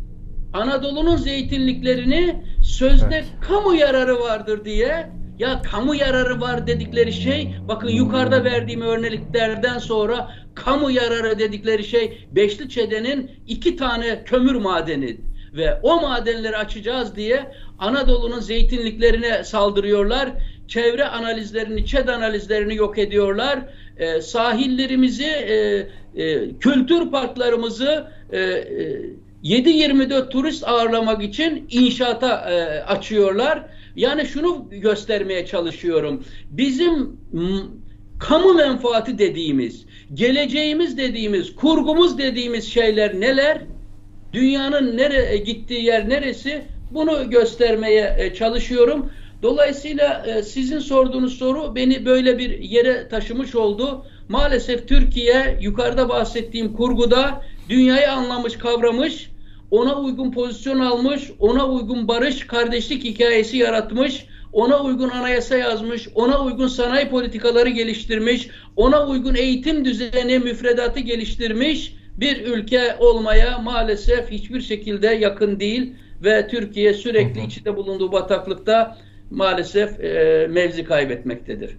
[0.53, 3.27] Anadolu'nun zeytinliklerini sözde evet.
[3.41, 10.31] kamu yararı vardır diye ya kamu yararı var dedikleri şey bakın yukarıda verdiğim örneklerden sonra
[10.55, 15.21] kamu yararı dedikleri şey Beşli Çede'nin iki tane kömür madeni
[15.53, 20.29] ve o madenleri açacağız diye Anadolu'nun zeytinliklerine saldırıyorlar
[20.69, 23.59] çevre analizlerini, ÇED analizlerini yok ediyorlar.
[23.97, 25.87] E, sahillerimizi, e,
[26.23, 33.65] e, kültür parklarımızı e, e, 7-24 turist ağırlamak için inşaata e, açıyorlar.
[33.97, 36.25] Yani şunu göstermeye çalışıyorum.
[36.51, 37.17] Bizim
[38.19, 43.63] kamu menfaati dediğimiz, geleceğimiz dediğimiz, kurgumuz dediğimiz şeyler neler?
[44.33, 46.63] Dünyanın nere gittiği yer neresi?
[46.91, 49.11] Bunu göstermeye e, çalışıyorum.
[49.43, 54.07] Dolayısıyla e, sizin sorduğunuz soru beni böyle bir yere taşımış oldu.
[54.29, 59.31] Maalesef Türkiye yukarıda bahsettiğim kurguda dünyayı anlamış, kavramış,
[59.71, 66.45] ona uygun pozisyon almış, ona uygun barış, kardeşlik hikayesi yaratmış, ona uygun anayasa yazmış, ona
[66.45, 74.61] uygun sanayi politikaları geliştirmiş, ona uygun eğitim düzeni, müfredatı geliştirmiş bir ülke olmaya maalesef hiçbir
[74.61, 78.99] şekilde yakın değil ve Türkiye sürekli içinde bulunduğu bataklıkta
[79.31, 81.77] maalesef e, mevzi kaybetmektedir.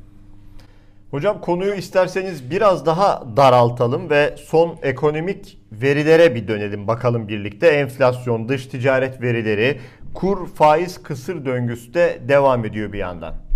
[1.12, 7.68] Hocam konuyu isterseniz biraz daha daraltalım ve son ekonomik verilere bir dönelim bakalım birlikte.
[7.68, 9.80] Enflasyon, dış ticaret verileri,
[10.14, 13.49] kur, faiz, kısır döngüsü de devam ediyor bir yandan.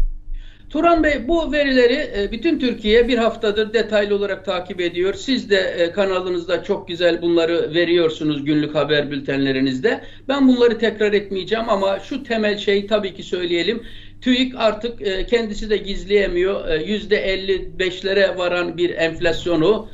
[0.74, 5.14] Turan Bey bu verileri e, bütün Türkiye bir haftadır detaylı olarak takip ediyor.
[5.14, 10.02] Siz de e, kanalınızda çok güzel bunları veriyorsunuz günlük haber bültenlerinizde.
[10.28, 13.84] Ben bunları tekrar etmeyeceğim ama şu temel şeyi tabii ki söyleyelim.
[14.22, 16.68] TÜİK artık e, kendisi de gizleyemiyor.
[16.68, 19.90] %55'lere varan bir enflasyonu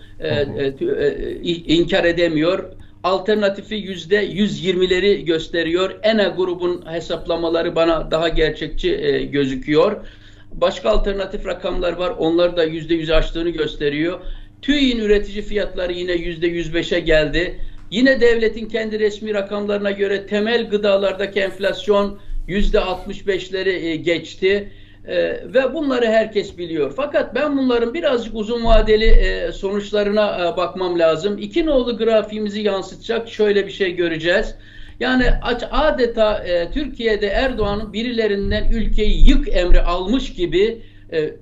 [1.68, 2.64] inkar edemiyor.
[3.04, 6.00] Alternatifi %120'leri gösteriyor.
[6.04, 10.06] ENA grubun hesaplamaları bana daha gerçekçi gözüküyor.
[10.52, 12.14] Başka alternatif rakamlar var.
[12.18, 14.20] Onlar da yüzde yüz aştığını gösteriyor.
[14.62, 17.60] TÜİ'nin üretici fiyatları yine yüzde yüz beşe geldi.
[17.92, 24.72] Yine devletin kendi resmi rakamlarına göre temel gıdalardaki enflasyon yüzde 65'leri e, geçti.
[25.08, 25.18] E,
[25.54, 26.94] ve bunları herkes biliyor.
[26.96, 31.38] Fakat ben bunların birazcık uzun vadeli e, sonuçlarına bakmam lazım.
[31.38, 34.56] İki nolu grafiğimizi yansıtacak şöyle bir şey göreceğiz.
[35.00, 35.26] Yani
[35.72, 40.82] adeta Türkiye'de Erdoğan'ın birilerinden ülkeyi yık emri almış gibi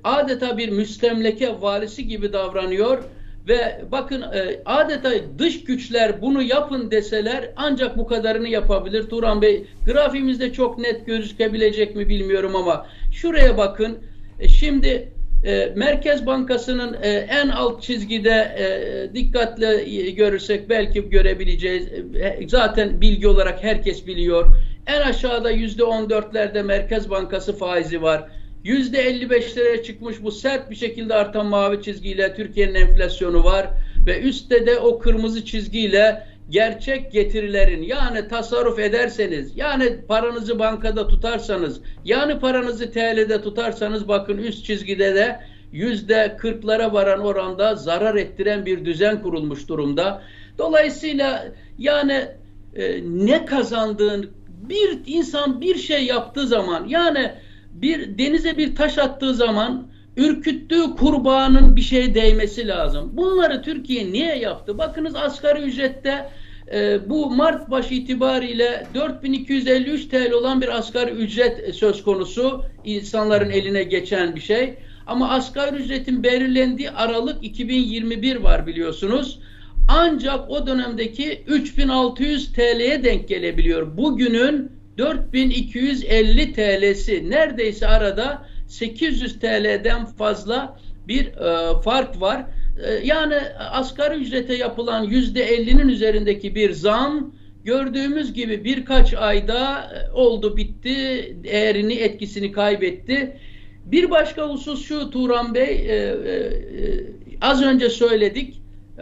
[0.03, 3.03] adeta bir müstemleke valisi gibi davranıyor
[3.47, 9.03] ve bakın e, adeta dış güçler bunu yapın deseler ancak bu kadarını yapabilir.
[9.03, 13.97] Turan Bey grafimizde çok net gözükebilecek mi bilmiyorum ama şuraya bakın.
[14.39, 15.11] E, şimdi
[15.43, 21.87] e, Merkez Bankası'nın e, en alt çizgide e, dikkatle görürsek belki görebileceğiz.
[22.21, 24.45] E, zaten bilgi olarak herkes biliyor.
[24.87, 28.29] En aşağıda yüzde on dörtlerde Merkez Bankası faizi var.
[28.65, 33.67] %55'lere çıkmış bu sert bir şekilde artan mavi çizgiyle Türkiye'nin enflasyonu var
[34.05, 41.81] ve üstte de o kırmızı çizgiyle gerçek getirilerin yani tasarruf ederseniz yani paranızı bankada tutarsanız
[42.05, 45.39] yani paranızı TL'de tutarsanız bakın üst çizgide de
[45.71, 50.21] yüzde kırklara varan oranda zarar ettiren bir düzen kurulmuş durumda.
[50.57, 52.27] Dolayısıyla yani
[52.75, 57.31] e, ne kazandığın bir insan bir şey yaptığı zaman yani
[57.71, 63.09] bir denize bir taş attığı zaman ürküttüğü kurbağanın bir şeye değmesi lazım.
[63.13, 64.77] Bunları Türkiye niye yaptı?
[64.77, 66.29] Bakınız asgari ücrette
[66.73, 72.65] e, bu Mart başı itibariyle 4253 TL olan bir asgari ücret söz konusu.
[72.85, 74.73] insanların eline geçen bir şey.
[75.07, 79.39] Ama asgari ücretin belirlendiği Aralık 2021 var biliyorsunuz.
[79.87, 83.97] Ancak o dönemdeki 3600 TL'ye denk gelebiliyor.
[83.97, 92.45] Bugünün 4250 TL'si neredeyse arada 800 TL'den fazla bir e, fark var.
[92.83, 93.35] E, yani
[93.71, 97.31] asgari ücrete yapılan %50'nin üzerindeki bir zam
[97.63, 100.95] gördüğümüz gibi birkaç ayda e, oldu bitti
[101.43, 103.37] değerini etkisini kaybetti.
[103.85, 107.07] Bir başka husus şu Turan Bey e, e, e
[107.41, 108.61] az önce söyledik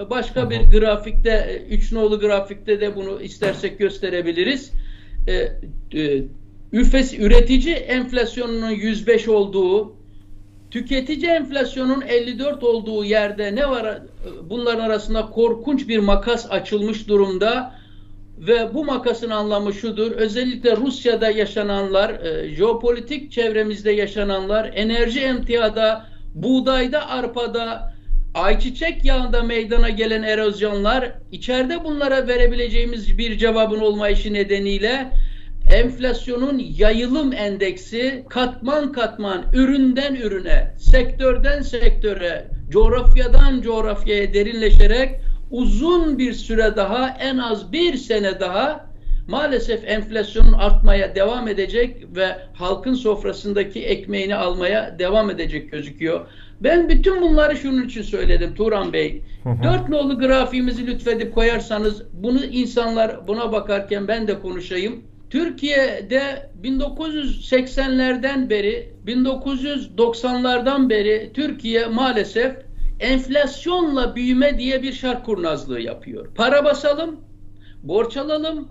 [0.09, 4.71] başka bir grafikte üç nolu grafikte de bunu istersek gösterebiliriz
[5.27, 5.33] e,
[5.99, 6.23] e,
[7.13, 9.95] üretici enflasyonunun 105 olduğu,
[10.71, 13.99] tüketici enflasyonun 54 olduğu yerde ne var?
[14.49, 17.75] Bunların arasında korkunç bir makas açılmış durumda
[18.37, 20.11] ve bu makasın anlamı şudur.
[20.11, 27.93] Özellikle Rusya'da yaşananlar, e, jeopolitik çevremizde yaşananlar, enerji emtiyada, buğdayda, arpada,
[28.33, 35.11] ayçiçek yağında meydana gelen erozyonlar içeride bunlara verebileceğimiz bir cevabın olmayışı nedeniyle
[35.73, 45.19] enflasyonun yayılım endeksi katman katman üründen ürüne, sektörden sektöre, coğrafyadan coğrafyaya derinleşerek
[45.51, 48.85] uzun bir süre daha en az bir sene daha
[49.27, 56.27] maalesef enflasyonun artmaya devam edecek ve halkın sofrasındaki ekmeğini almaya devam edecek gözüküyor.
[56.61, 59.21] Ben bütün bunları şunun için söyledim Turan Bey.
[59.63, 65.01] Dört nolu grafiğimizi lütfedip koyarsanız bunu insanlar buna bakarken ben de konuşayım.
[65.35, 72.55] Türkiye'de 1980'lerden beri 1990'lardan beri Türkiye maalesef
[72.99, 76.33] enflasyonla büyüme diye bir şark kurnazlığı yapıyor.
[76.35, 77.19] Para basalım,
[77.83, 78.69] borç alalım,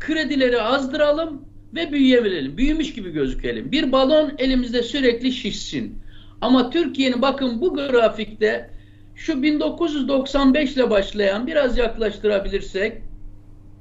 [0.00, 1.44] kredileri azdıralım
[1.74, 2.56] ve büyüyebilelim.
[2.56, 3.72] Büyümüş gibi gözükelim.
[3.72, 5.98] Bir balon elimizde sürekli şişsin.
[6.40, 8.70] Ama Türkiye'nin bakın bu grafikte
[9.14, 13.02] şu 1995 ile başlayan biraz yaklaştırabilirsek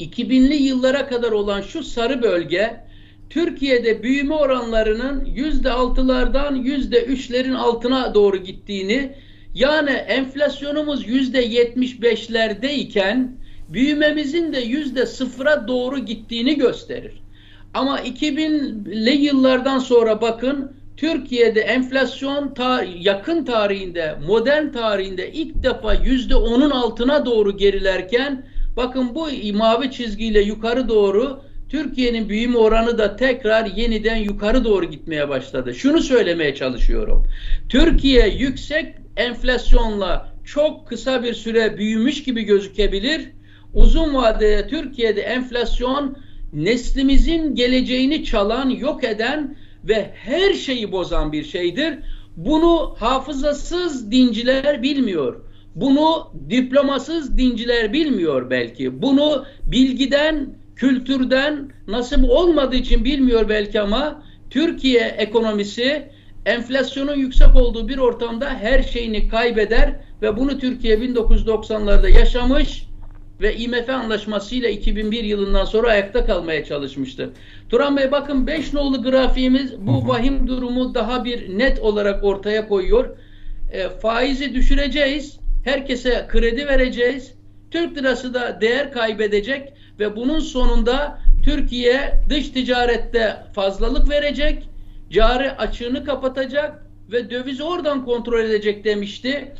[0.01, 2.83] 2000'li yıllara kadar olan şu sarı bölge
[3.29, 9.15] Türkiye'de büyüme oranlarının yüzde altılardan yüzde üçlerin altına doğru gittiğini
[9.53, 13.37] yani enflasyonumuz yüzde yetmiş beşlerdeyken
[13.69, 17.21] büyümemizin de yüzde sıfıra doğru gittiğini gösterir.
[17.73, 26.35] Ama 2000'li yıllardan sonra bakın Türkiye'de enflasyon ta yakın tarihinde, modern tarihinde ilk defa yüzde
[26.35, 28.45] onun altına doğru gerilerken
[28.77, 35.29] bakın bu mavi çizgiyle yukarı doğru Türkiye'nin büyüme oranı da tekrar yeniden yukarı doğru gitmeye
[35.29, 35.75] başladı.
[35.75, 37.27] Şunu söylemeye çalışıyorum.
[37.69, 43.29] Türkiye yüksek enflasyonla çok kısa bir süre büyümüş gibi gözükebilir.
[43.73, 46.17] Uzun vadede Türkiye'de enflasyon
[46.53, 51.93] neslimizin geleceğini çalan, yok eden ve her şeyi bozan bir şeydir.
[52.37, 55.41] Bunu hafızasız dinciler bilmiyor.
[55.75, 59.01] Bunu diplomasız dinciler bilmiyor belki.
[59.01, 66.09] Bunu bilgiden, kültürden nasip olmadığı için bilmiyor belki ama Türkiye ekonomisi
[66.45, 72.87] enflasyonun yüksek olduğu bir ortamda her şeyini kaybeder ve bunu Türkiye 1990'larda yaşamış
[73.41, 77.29] ve IMF anlaşmasıyla 2001 yılından sonra ayakta kalmaya çalışmıştı.
[77.69, 83.17] Turan Bey bakın 5 nolu grafiğimiz bu vahim durumu daha bir net olarak ortaya koyuyor.
[83.71, 87.33] E, faizi düşüreceğiz, herkese kredi vereceğiz,
[87.71, 94.69] Türk lirası da değer kaybedecek ve bunun sonunda Türkiye dış ticarette fazlalık verecek,
[95.09, 99.51] cari açığını kapatacak ve dövizi oradan kontrol edecek demişti.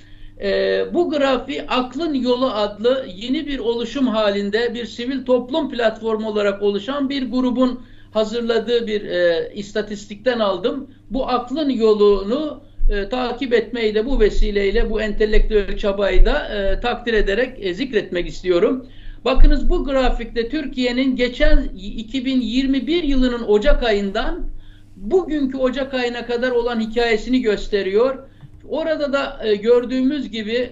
[0.41, 6.61] Ee, bu grafiği Aklın Yolu adlı yeni bir oluşum halinde bir sivil toplum platformu olarak
[6.61, 10.89] oluşan bir grubun hazırladığı bir e, istatistikten aldım.
[11.09, 17.13] Bu aklın yolunu e, takip etmeyi de bu vesileyle bu entelektüel çabayı da e, takdir
[17.13, 18.85] ederek e, zikretmek istiyorum.
[19.25, 24.47] Bakınız bu grafikte Türkiye'nin geçen 2021 yılının Ocak ayından
[24.95, 28.27] bugünkü Ocak ayına kadar olan hikayesini gösteriyor.
[28.69, 30.69] Orada da e, gördüğümüz gibi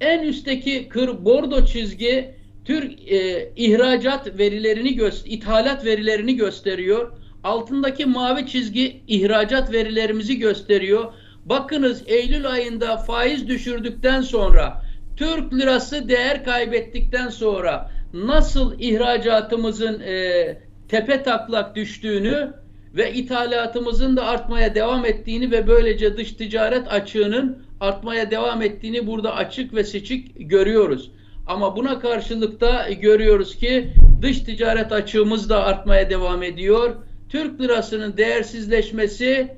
[0.00, 4.88] en üstteki kır bordo çizgi Türk e, ihracat verilerini
[5.24, 7.12] ithalat verilerini gösteriyor.
[7.44, 11.12] Altındaki mavi çizgi ihracat verilerimizi gösteriyor.
[11.44, 14.82] Bakınız Eylül ayında faiz düşürdükten sonra
[15.16, 22.52] Türk lirası değer kaybettikten sonra nasıl ihracatımızın e, tepe taklak düştüğünü
[22.94, 29.34] ve ithalatımızın da artmaya devam ettiğini ve böylece dış ticaret açığının artmaya devam ettiğini burada
[29.34, 31.10] açık ve seçik görüyoruz.
[31.46, 36.94] Ama buna karşılık da görüyoruz ki dış ticaret açığımız da artmaya devam ediyor.
[37.28, 39.56] Türk lirasının değersizleşmesi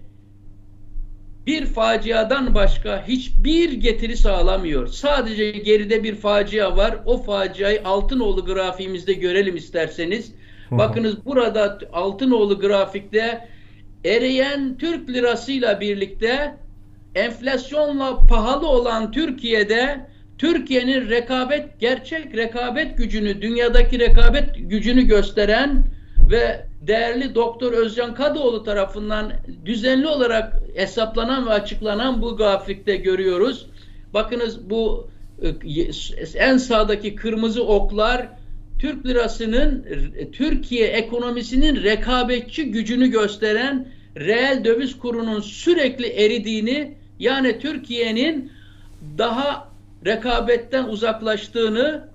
[1.47, 4.87] bir faciadan başka hiçbir getiri sağlamıyor.
[4.87, 6.97] Sadece geride bir facia var.
[7.05, 10.33] O faciayı Altınoğlu grafiğimizde görelim isterseniz.
[10.71, 13.49] Bakınız burada Altınoğlu grafikte
[14.05, 16.55] eriyen Türk lirasıyla birlikte
[17.15, 20.07] enflasyonla pahalı olan Türkiye'de
[20.39, 25.85] Türkiye'nin rekabet gerçek rekabet gücünü dünyadaki rekabet gücünü gösteren
[26.31, 29.33] ve değerli Doktor Özcan Kadıoğlu tarafından
[29.65, 33.67] düzenli olarak hesaplanan ve açıklanan bu grafikte görüyoruz.
[34.15, 35.09] Bakınız bu
[35.43, 35.49] e,
[36.39, 38.29] en sağdaki kırmızı oklar
[38.79, 48.53] Türk lirasının e, Türkiye ekonomisinin rekabetçi gücünü gösteren reel döviz kurunun sürekli eridiğini yani Türkiye'nin
[49.19, 49.69] daha
[50.07, 52.09] rekabetten uzaklaştığını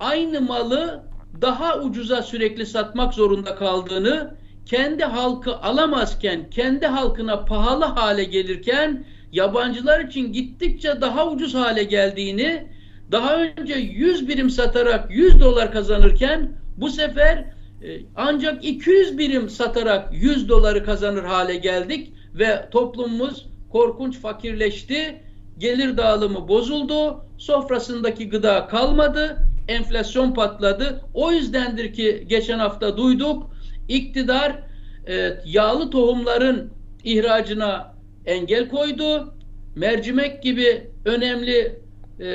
[0.00, 1.07] aynı malı
[1.40, 4.34] daha ucuza sürekli satmak zorunda kaldığını
[4.66, 12.66] kendi halkı alamazken kendi halkına pahalı hale gelirken yabancılar için gittikçe daha ucuz hale geldiğini
[13.12, 17.38] daha önce 100 birim satarak 100 dolar kazanırken bu sefer
[17.82, 25.22] e, ancak 200 birim satarak 100 doları kazanır hale geldik ve toplumumuz korkunç fakirleşti.
[25.58, 27.24] Gelir dağılımı bozuldu.
[27.38, 29.47] Sofrasındaki gıda kalmadı.
[29.68, 31.00] Enflasyon patladı.
[31.14, 33.50] O yüzdendir ki geçen hafta duyduk.
[33.88, 34.62] İktidar
[35.08, 36.70] e, yağlı tohumların
[37.04, 37.94] ihracına
[38.26, 39.34] engel koydu.
[39.76, 41.78] Mercimek gibi önemli
[42.20, 42.28] e,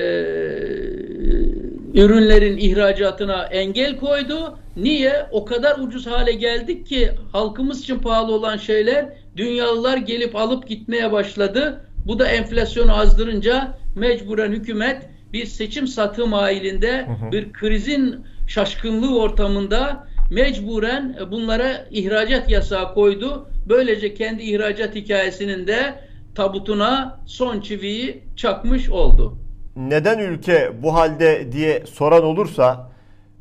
[1.94, 4.58] ürünlerin ihracatına engel koydu.
[4.78, 5.26] Niye?
[5.32, 9.06] O kadar ucuz hale geldik ki halkımız için pahalı olan şeyler
[9.38, 11.86] dünyalılar gelip alıp gitmeye başladı.
[12.06, 21.18] Bu da enflasyonu azdırınca mecburen hükümet bir seçim satım mailinde bir krizin şaşkınlığı ortamında mecburen
[21.32, 23.50] bunlara ihracat yasağı koydu.
[23.70, 25.96] Böylece kendi ihracat hikayesinin de
[26.36, 29.38] tabutuna son çiviyi çakmış oldu
[29.76, 32.92] neden ülke bu halde diye soran olursa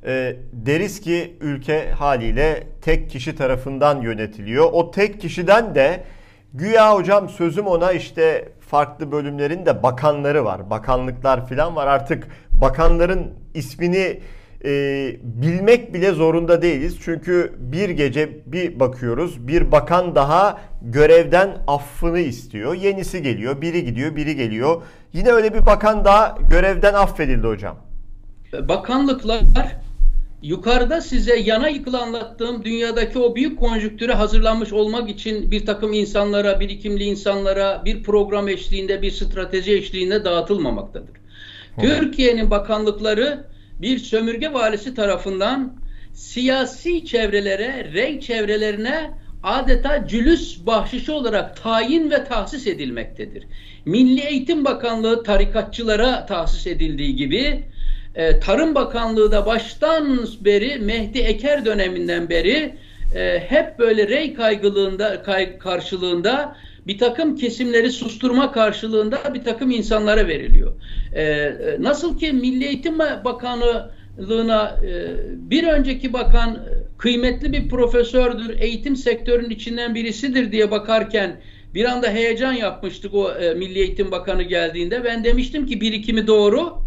[0.07, 4.69] e, deriz ki ülke haliyle tek kişi tarafından yönetiliyor.
[4.73, 6.05] O tek kişiden de
[6.55, 10.71] güya hocam sözüm ona işte farklı bölümlerin de bakanları var.
[10.71, 11.87] Bakanlıklar falan var.
[11.87, 14.21] Artık bakanların ismini
[14.65, 14.71] e,
[15.23, 16.99] bilmek bile zorunda değiliz.
[17.05, 22.75] Çünkü bir gece bir bakıyoruz bir bakan daha görevden affını istiyor.
[22.75, 24.83] Yenisi geliyor, biri gidiyor, biri geliyor.
[25.13, 27.77] Yine öyle bir bakan daha görevden affedildi hocam.
[28.69, 29.41] Bakanlıklar
[30.43, 36.61] yukarıda size yana yıkılı anlattığım dünyadaki o büyük konjüktüre hazırlanmış olmak için bir takım insanlara,
[36.61, 41.17] birikimli insanlara bir program eşliğinde, bir strateji eşliğinde dağıtılmamaktadır.
[41.81, 43.45] Türkiye'nin bakanlıkları
[43.81, 45.77] bir sömürge valisi tarafından
[46.13, 49.11] siyasi çevrelere, renk çevrelerine
[49.43, 53.45] adeta cülüs bahşişi olarak tayin ve tahsis edilmektedir.
[53.85, 57.65] Milli Eğitim Bakanlığı tarikatçılara tahsis edildiği gibi
[58.15, 62.75] e, Tarım Bakanlığı da baştan beri Mehdi Eker döneminden beri
[63.15, 66.57] e, hep böyle rey kaygılığında kay, karşılığında
[66.87, 70.73] bir takım kesimleri susturma karşılığında bir takım insanlara veriliyor.
[71.15, 74.81] Ee, nasıl ki Milli Eğitim Bakanlığına
[75.35, 81.41] bir önceki bakan kıymetli bir profesördür, eğitim sektörünün içinden birisidir diye bakarken
[81.75, 85.05] bir anda heyecan yapmıştık o Milli Eğitim Bakanı geldiğinde.
[85.05, 86.83] Ben demiştim ki birikimi doğru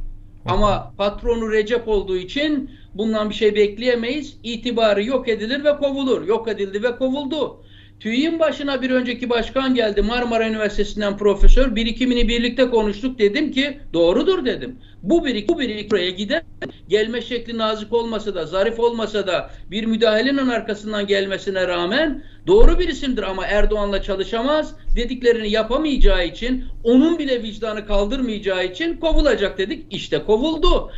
[0.46, 4.38] ama patronu Recep olduğu için bundan bir şey bekleyemeyiz.
[4.44, 6.28] İtibarı yok edilir ve kovulur.
[6.28, 7.65] Yok edildi ve kovuldu.
[8.00, 11.76] TÜİ'nin başına bir önceki başkan geldi Marmara Üniversitesi'nden profesör.
[11.76, 13.20] Birikimini birlikte konuştuk.
[13.20, 14.80] Dedim ki doğrudur dedim.
[15.04, 16.42] Bu birik, bu birik buraya gider.
[16.90, 22.88] Gelme şekli nazik olmasa da, zarif olmasa da bir müdahalenin arkasından gelmesine rağmen doğru bir
[22.88, 24.76] isimdir ama Erdoğan'la çalışamaz.
[24.96, 29.86] Dediklerini yapamayacağı için, onun bile vicdanı kaldırmayacağı için kovulacak dedik.
[29.94, 30.92] İşte kovuldu.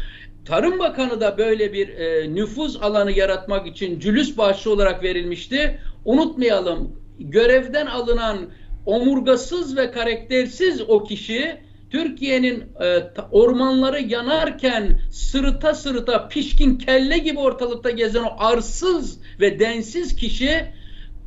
[0.46, 5.80] Tarım Bakanı da böyle bir e, nüfuz alanı yaratmak için cülüs bağışı olarak verilmişti.
[6.08, 8.38] Unutmayalım görevden alınan
[8.86, 11.58] omurgasız ve karaktersiz o kişi
[11.90, 13.00] Türkiye'nin e,
[13.32, 20.66] ormanları yanarken sırıta sırıta pişkin kelle gibi ortalıkta gezen o arsız ve densiz kişi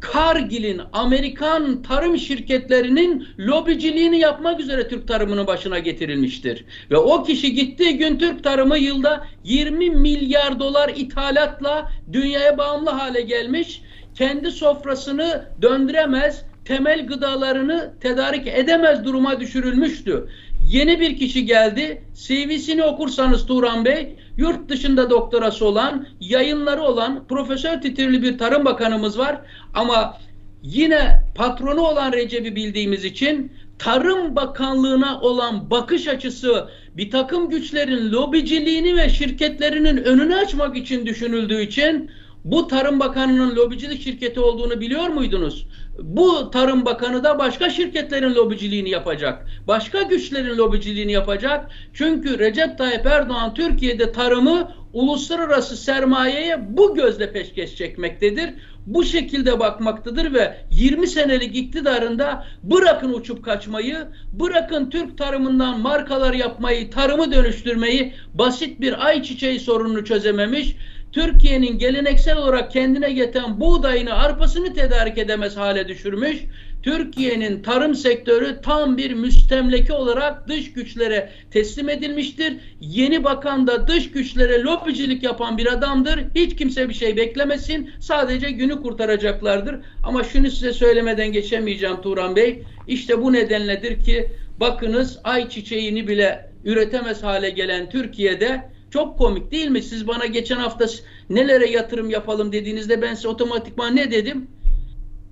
[0.01, 6.65] Kargil'in Amerikan tarım şirketlerinin lobiciliğini yapmak üzere Türk tarımının başına getirilmiştir.
[6.91, 13.21] Ve o kişi gittiği gün Türk tarımı yılda 20 milyar dolar ithalatla dünyaya bağımlı hale
[13.21, 13.83] gelmiş.
[14.15, 20.29] Kendi sofrasını döndüremez, temel gıdalarını tedarik edemez duruma düşürülmüştü.
[20.69, 22.03] Yeni bir kişi geldi.
[22.15, 29.19] CV'sini okursanız Turan Bey, yurt dışında doktorası olan, yayınları olan profesör titirli bir tarım bakanımız
[29.19, 29.41] var.
[29.75, 30.17] Ama
[30.63, 38.97] yine patronu olan Recep'i bildiğimiz için Tarım Bakanlığı'na olan bakış açısı bir takım güçlerin lobiciliğini
[38.97, 42.11] ve şirketlerinin önünü açmak için düşünüldüğü için
[42.45, 45.67] bu Tarım Bakanı'nın lobicilik şirketi olduğunu biliyor muydunuz?
[45.99, 49.47] Bu Tarım Bakanı da başka şirketlerin lobiciliğini yapacak.
[49.69, 51.71] Başka güçlerin lobiciliğini yapacak.
[51.93, 58.51] Çünkü Recep Tayyip Erdoğan Türkiye'de tarımı uluslararası sermayeye bu gözle peşkeş çekmektedir.
[58.87, 63.97] Bu şekilde bakmaktadır ve 20 senelik iktidarında bırakın uçup kaçmayı,
[64.33, 70.77] bırakın Türk tarımından markalar yapmayı, tarımı dönüştürmeyi, basit bir ayçiçeği sorununu çözememiş,
[71.13, 76.37] Türkiye'nin geleneksel olarak kendine getiren buğdayını, arpasını tedarik edemez hale düşürmüş.
[76.83, 82.57] Türkiye'nin tarım sektörü tam bir müstemleke olarak dış güçlere teslim edilmiştir.
[82.81, 86.21] Yeni bakan da dış güçlere lobicilik yapan bir adamdır.
[86.35, 87.91] Hiç kimse bir şey beklemesin.
[88.01, 89.77] Sadece günü kurtaracaklardır.
[90.03, 92.63] Ama şunu size söylemeden geçemeyeceğim Turan Bey.
[92.89, 94.29] İşte bu nedenledir ki
[94.61, 99.83] bakınız ayçiçeğini bile üretemez hale gelen Türkiye'de çok komik değil mi?
[99.83, 100.87] Siz bana geçen hafta
[101.31, 104.51] nelere yatırım yapalım dediğinizde ben size otomatikman ne dedim?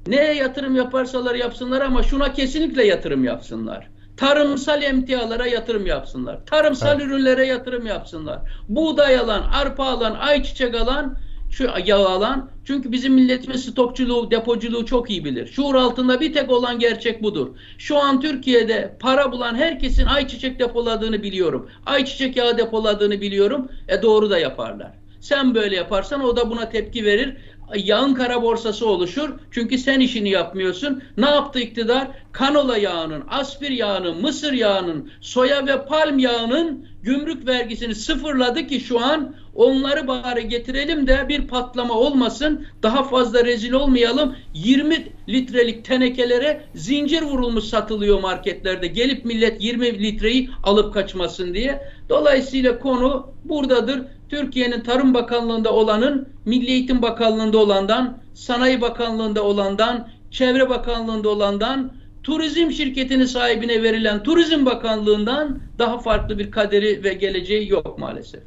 [0.06, 3.88] Neye yatırım yaparsalar yapsınlar ama şuna kesinlikle yatırım yapsınlar.
[4.16, 6.46] Tarımsal emtialara yatırım yapsınlar.
[6.46, 7.06] Tarımsal evet.
[7.06, 8.40] ürünlere yatırım yapsınlar.
[8.68, 11.18] Buğday alan, arpa alan, ayçiçek alan
[11.50, 15.46] şu yağ alan çünkü bizim milletimiz stokçuluğu, depoculuğu çok iyi bilir.
[15.46, 17.48] Şuur altında bir tek olan gerçek budur.
[17.78, 21.70] Şu an Türkiye'de para bulan herkesin ayçiçek depoladığını biliyorum.
[21.86, 23.68] Ayçiçek yağı depoladığını biliyorum.
[23.88, 24.92] E doğru da yaparlar.
[25.20, 27.36] Sen böyle yaparsan o da buna tepki verir
[27.76, 29.30] yağın kara borsası oluşur.
[29.50, 31.02] Çünkü sen işini yapmıyorsun.
[31.16, 32.08] Ne yaptı iktidar?
[32.32, 39.00] Kanola yağının, aspir yağının, mısır yağının, soya ve palm yağının gümrük vergisini sıfırladı ki şu
[39.00, 42.66] an onları bari getirelim de bir patlama olmasın.
[42.82, 44.36] Daha fazla rezil olmayalım.
[44.54, 48.86] 20 litrelik tenekelere zincir vurulmuş satılıyor marketlerde.
[48.86, 51.82] Gelip millet 20 litreyi alıp kaçmasın diye.
[52.08, 54.02] Dolayısıyla konu buradadır.
[54.28, 62.70] Türkiye'nin Tarım Bakanlığı'nda olanın Milli Eğitim Bakanlığı'nda olandan, Sanayi Bakanlığı'nda olandan, Çevre Bakanlığı'nda olandan, turizm
[62.70, 68.42] şirketinin sahibine verilen Turizm Bakanlığı'ndan daha farklı bir kaderi ve geleceği yok maalesef.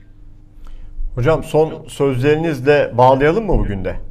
[1.16, 4.11] Hocam son sözlerinizle bağlayalım mı bugün de?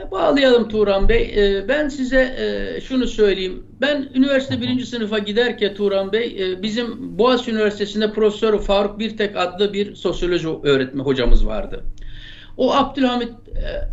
[0.00, 1.34] E, bağlayalım Turan Bey.
[1.36, 3.66] E, ben size e, şunu söyleyeyim.
[3.80, 9.94] Ben üniversite birinci sınıfa giderken Turan Bey bizim Boğaziçi Üniversitesi'nde Profesör Faruk Birtek adlı bir
[9.94, 11.84] sosyoloji öğretmen hocamız vardı.
[12.56, 13.28] O Abdülhamit,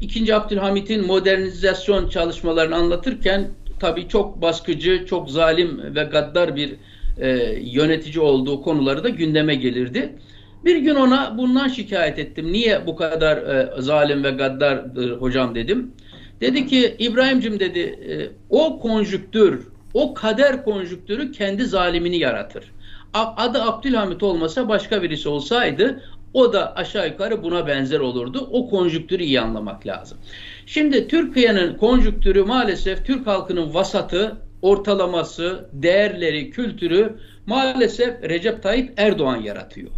[0.01, 3.47] ikinci Abdülhamit'in modernizasyon çalışmalarını anlatırken
[3.79, 6.75] tabii çok baskıcı, çok zalim ve gaddar bir
[7.61, 10.13] yönetici olduğu konuları da gündeme gelirdi.
[10.65, 12.53] Bir gün ona bundan şikayet ettim.
[12.53, 15.91] Niye bu kadar e, zalim ve gaddardır hocam dedim.
[16.41, 18.13] Dedi ki İbrahim'cim dedi e,
[18.49, 22.71] o konjüktür, o kader konjüktürü kendi zalimini yaratır.
[23.13, 26.03] Adı Abdülhamit olmasa başka birisi olsaydı
[26.33, 28.49] o da aşağı yukarı buna benzer olurdu.
[28.51, 30.17] O konjüktürü iyi anlamak lazım.
[30.65, 39.89] Şimdi Türkiye'nin konjüktürü maalesef Türk halkının vasatı, ortalaması, değerleri, kültürü maalesef Recep Tayyip Erdoğan yaratıyor.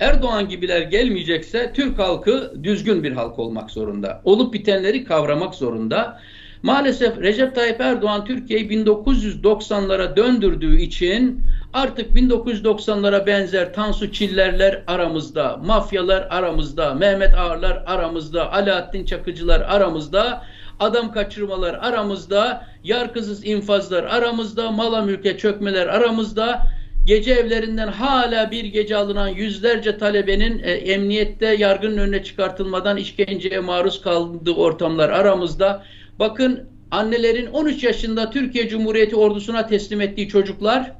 [0.00, 4.20] Erdoğan gibiler gelmeyecekse Türk halkı düzgün bir halk olmak zorunda.
[4.24, 6.20] Olup bitenleri kavramak zorunda.
[6.62, 11.42] Maalesef Recep Tayyip Erdoğan Türkiye'yi 1990'lara döndürdüğü için
[11.72, 20.42] artık 1990'lara benzer Tansu Çillerler aramızda, mafyalar aramızda, Mehmet Ağarlar aramızda, Alaaddin Çakıcılar aramızda,
[20.80, 26.66] adam kaçırmalar aramızda, yargısız infazlar aramızda, mala mülke çökmeler aramızda,
[27.06, 34.00] gece evlerinden hala bir gece alınan yüzlerce talebenin e, emniyette yargının önüne çıkartılmadan işkenceye maruz
[34.00, 35.84] kaldığı ortamlar aramızda.
[36.18, 40.92] Bakın annelerin 13 yaşında Türkiye Cumhuriyeti ordusuna teslim ettiği çocuklar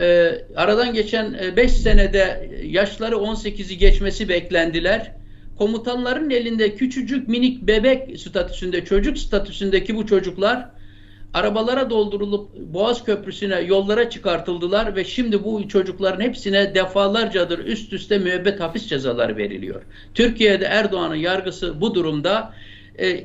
[0.00, 5.12] e, aradan geçen 5 e, senede yaşları 18'i geçmesi beklendiler.
[5.58, 10.75] Komutanların elinde küçücük minik bebek statüsünde çocuk statüsündeki bu çocuklar
[11.36, 18.60] arabalara doldurulup Boğaz Köprüsü'ne yollara çıkartıldılar ve şimdi bu çocukların hepsine defalarcadır üst üste müebbet
[18.60, 19.82] hapis cezaları veriliyor.
[20.14, 22.52] Türkiye'de Erdoğan'ın yargısı bu durumda.
[22.98, 23.24] Ee,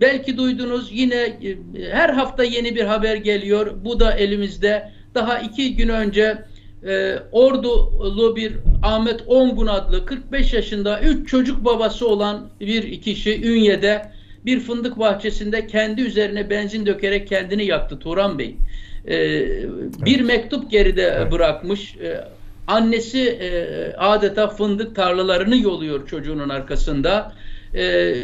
[0.00, 1.56] belki duydunuz yine e,
[1.90, 3.72] her hafta yeni bir haber geliyor.
[3.84, 4.92] Bu da elimizde.
[5.14, 6.38] Daha iki gün önce
[6.86, 8.52] e, Ordulu bir
[8.82, 14.12] Ahmet Ongun adlı 45 yaşında 3 çocuk babası olan bir kişi Ünye'de
[14.46, 18.56] bir fındık bahçesinde kendi üzerine benzin dökerek kendini yaktı Turan Bey.
[19.08, 19.16] E,
[20.04, 20.26] bir evet.
[20.26, 21.32] mektup geride evet.
[21.32, 21.96] bırakmış.
[21.96, 22.24] E,
[22.66, 27.32] annesi e, adeta fındık tarlalarını yoluyor çocuğunun arkasında.
[27.74, 28.14] E,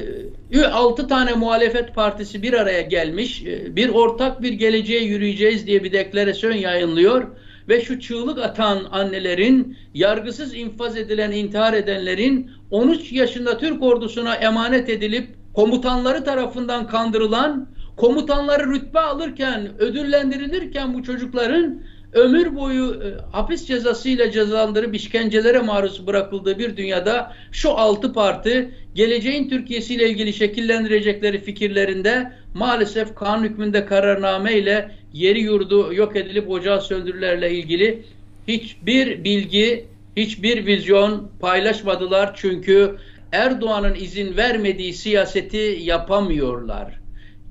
[0.72, 3.42] 6 tane muhalefet partisi bir araya gelmiş.
[3.46, 7.26] E, bir ortak bir geleceğe yürüyeceğiz diye bir deklarasyon yayınlıyor
[7.68, 14.88] ve şu çığlık atan annelerin, yargısız infaz edilen, intihar edenlerin 13 yaşında Türk ordusuna emanet
[14.88, 15.28] edilip
[15.58, 21.82] komutanları tarafından kandırılan, komutanları rütbe alırken, ödüllendirilirken bu çocukların
[22.12, 29.48] ömür boyu e, hapis cezasıyla cezalandırıp işkencelere maruz bırakıldığı bir dünyada şu altı parti geleceğin
[29.48, 36.82] Türkiye'si ile ilgili şekillendirecekleri fikirlerinde maalesef kanun hükmünde kararname ile yeri yurdu yok edilip ocağı
[36.82, 38.02] söndürülerle ilgili
[38.48, 39.86] hiçbir bilgi,
[40.16, 42.32] hiçbir vizyon paylaşmadılar.
[42.36, 42.96] Çünkü
[43.32, 47.00] Erdoğan'ın izin vermediği siyaseti yapamıyorlar.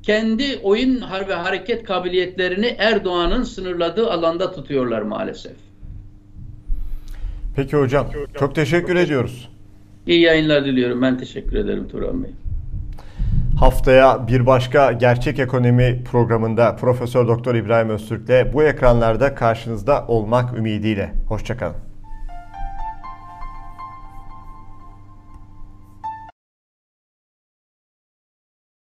[0.03, 5.55] Kendi oyun ve hareket kabiliyetlerini Erdoğan'ın sınırladığı alanda tutuyorlar maalesef.
[7.55, 8.07] Peki hocam,
[8.39, 9.49] çok teşekkür ediyoruz.
[10.07, 11.01] İyi yayınlar diliyorum.
[11.01, 12.31] Ben teşekkür ederim Turan Bey.
[13.59, 21.13] Haftaya bir başka gerçek ekonomi programında Profesör Doktor İbrahim Öztürk'le bu ekranlarda karşınızda olmak ümidiyle.
[21.27, 21.86] Hoşçakalın.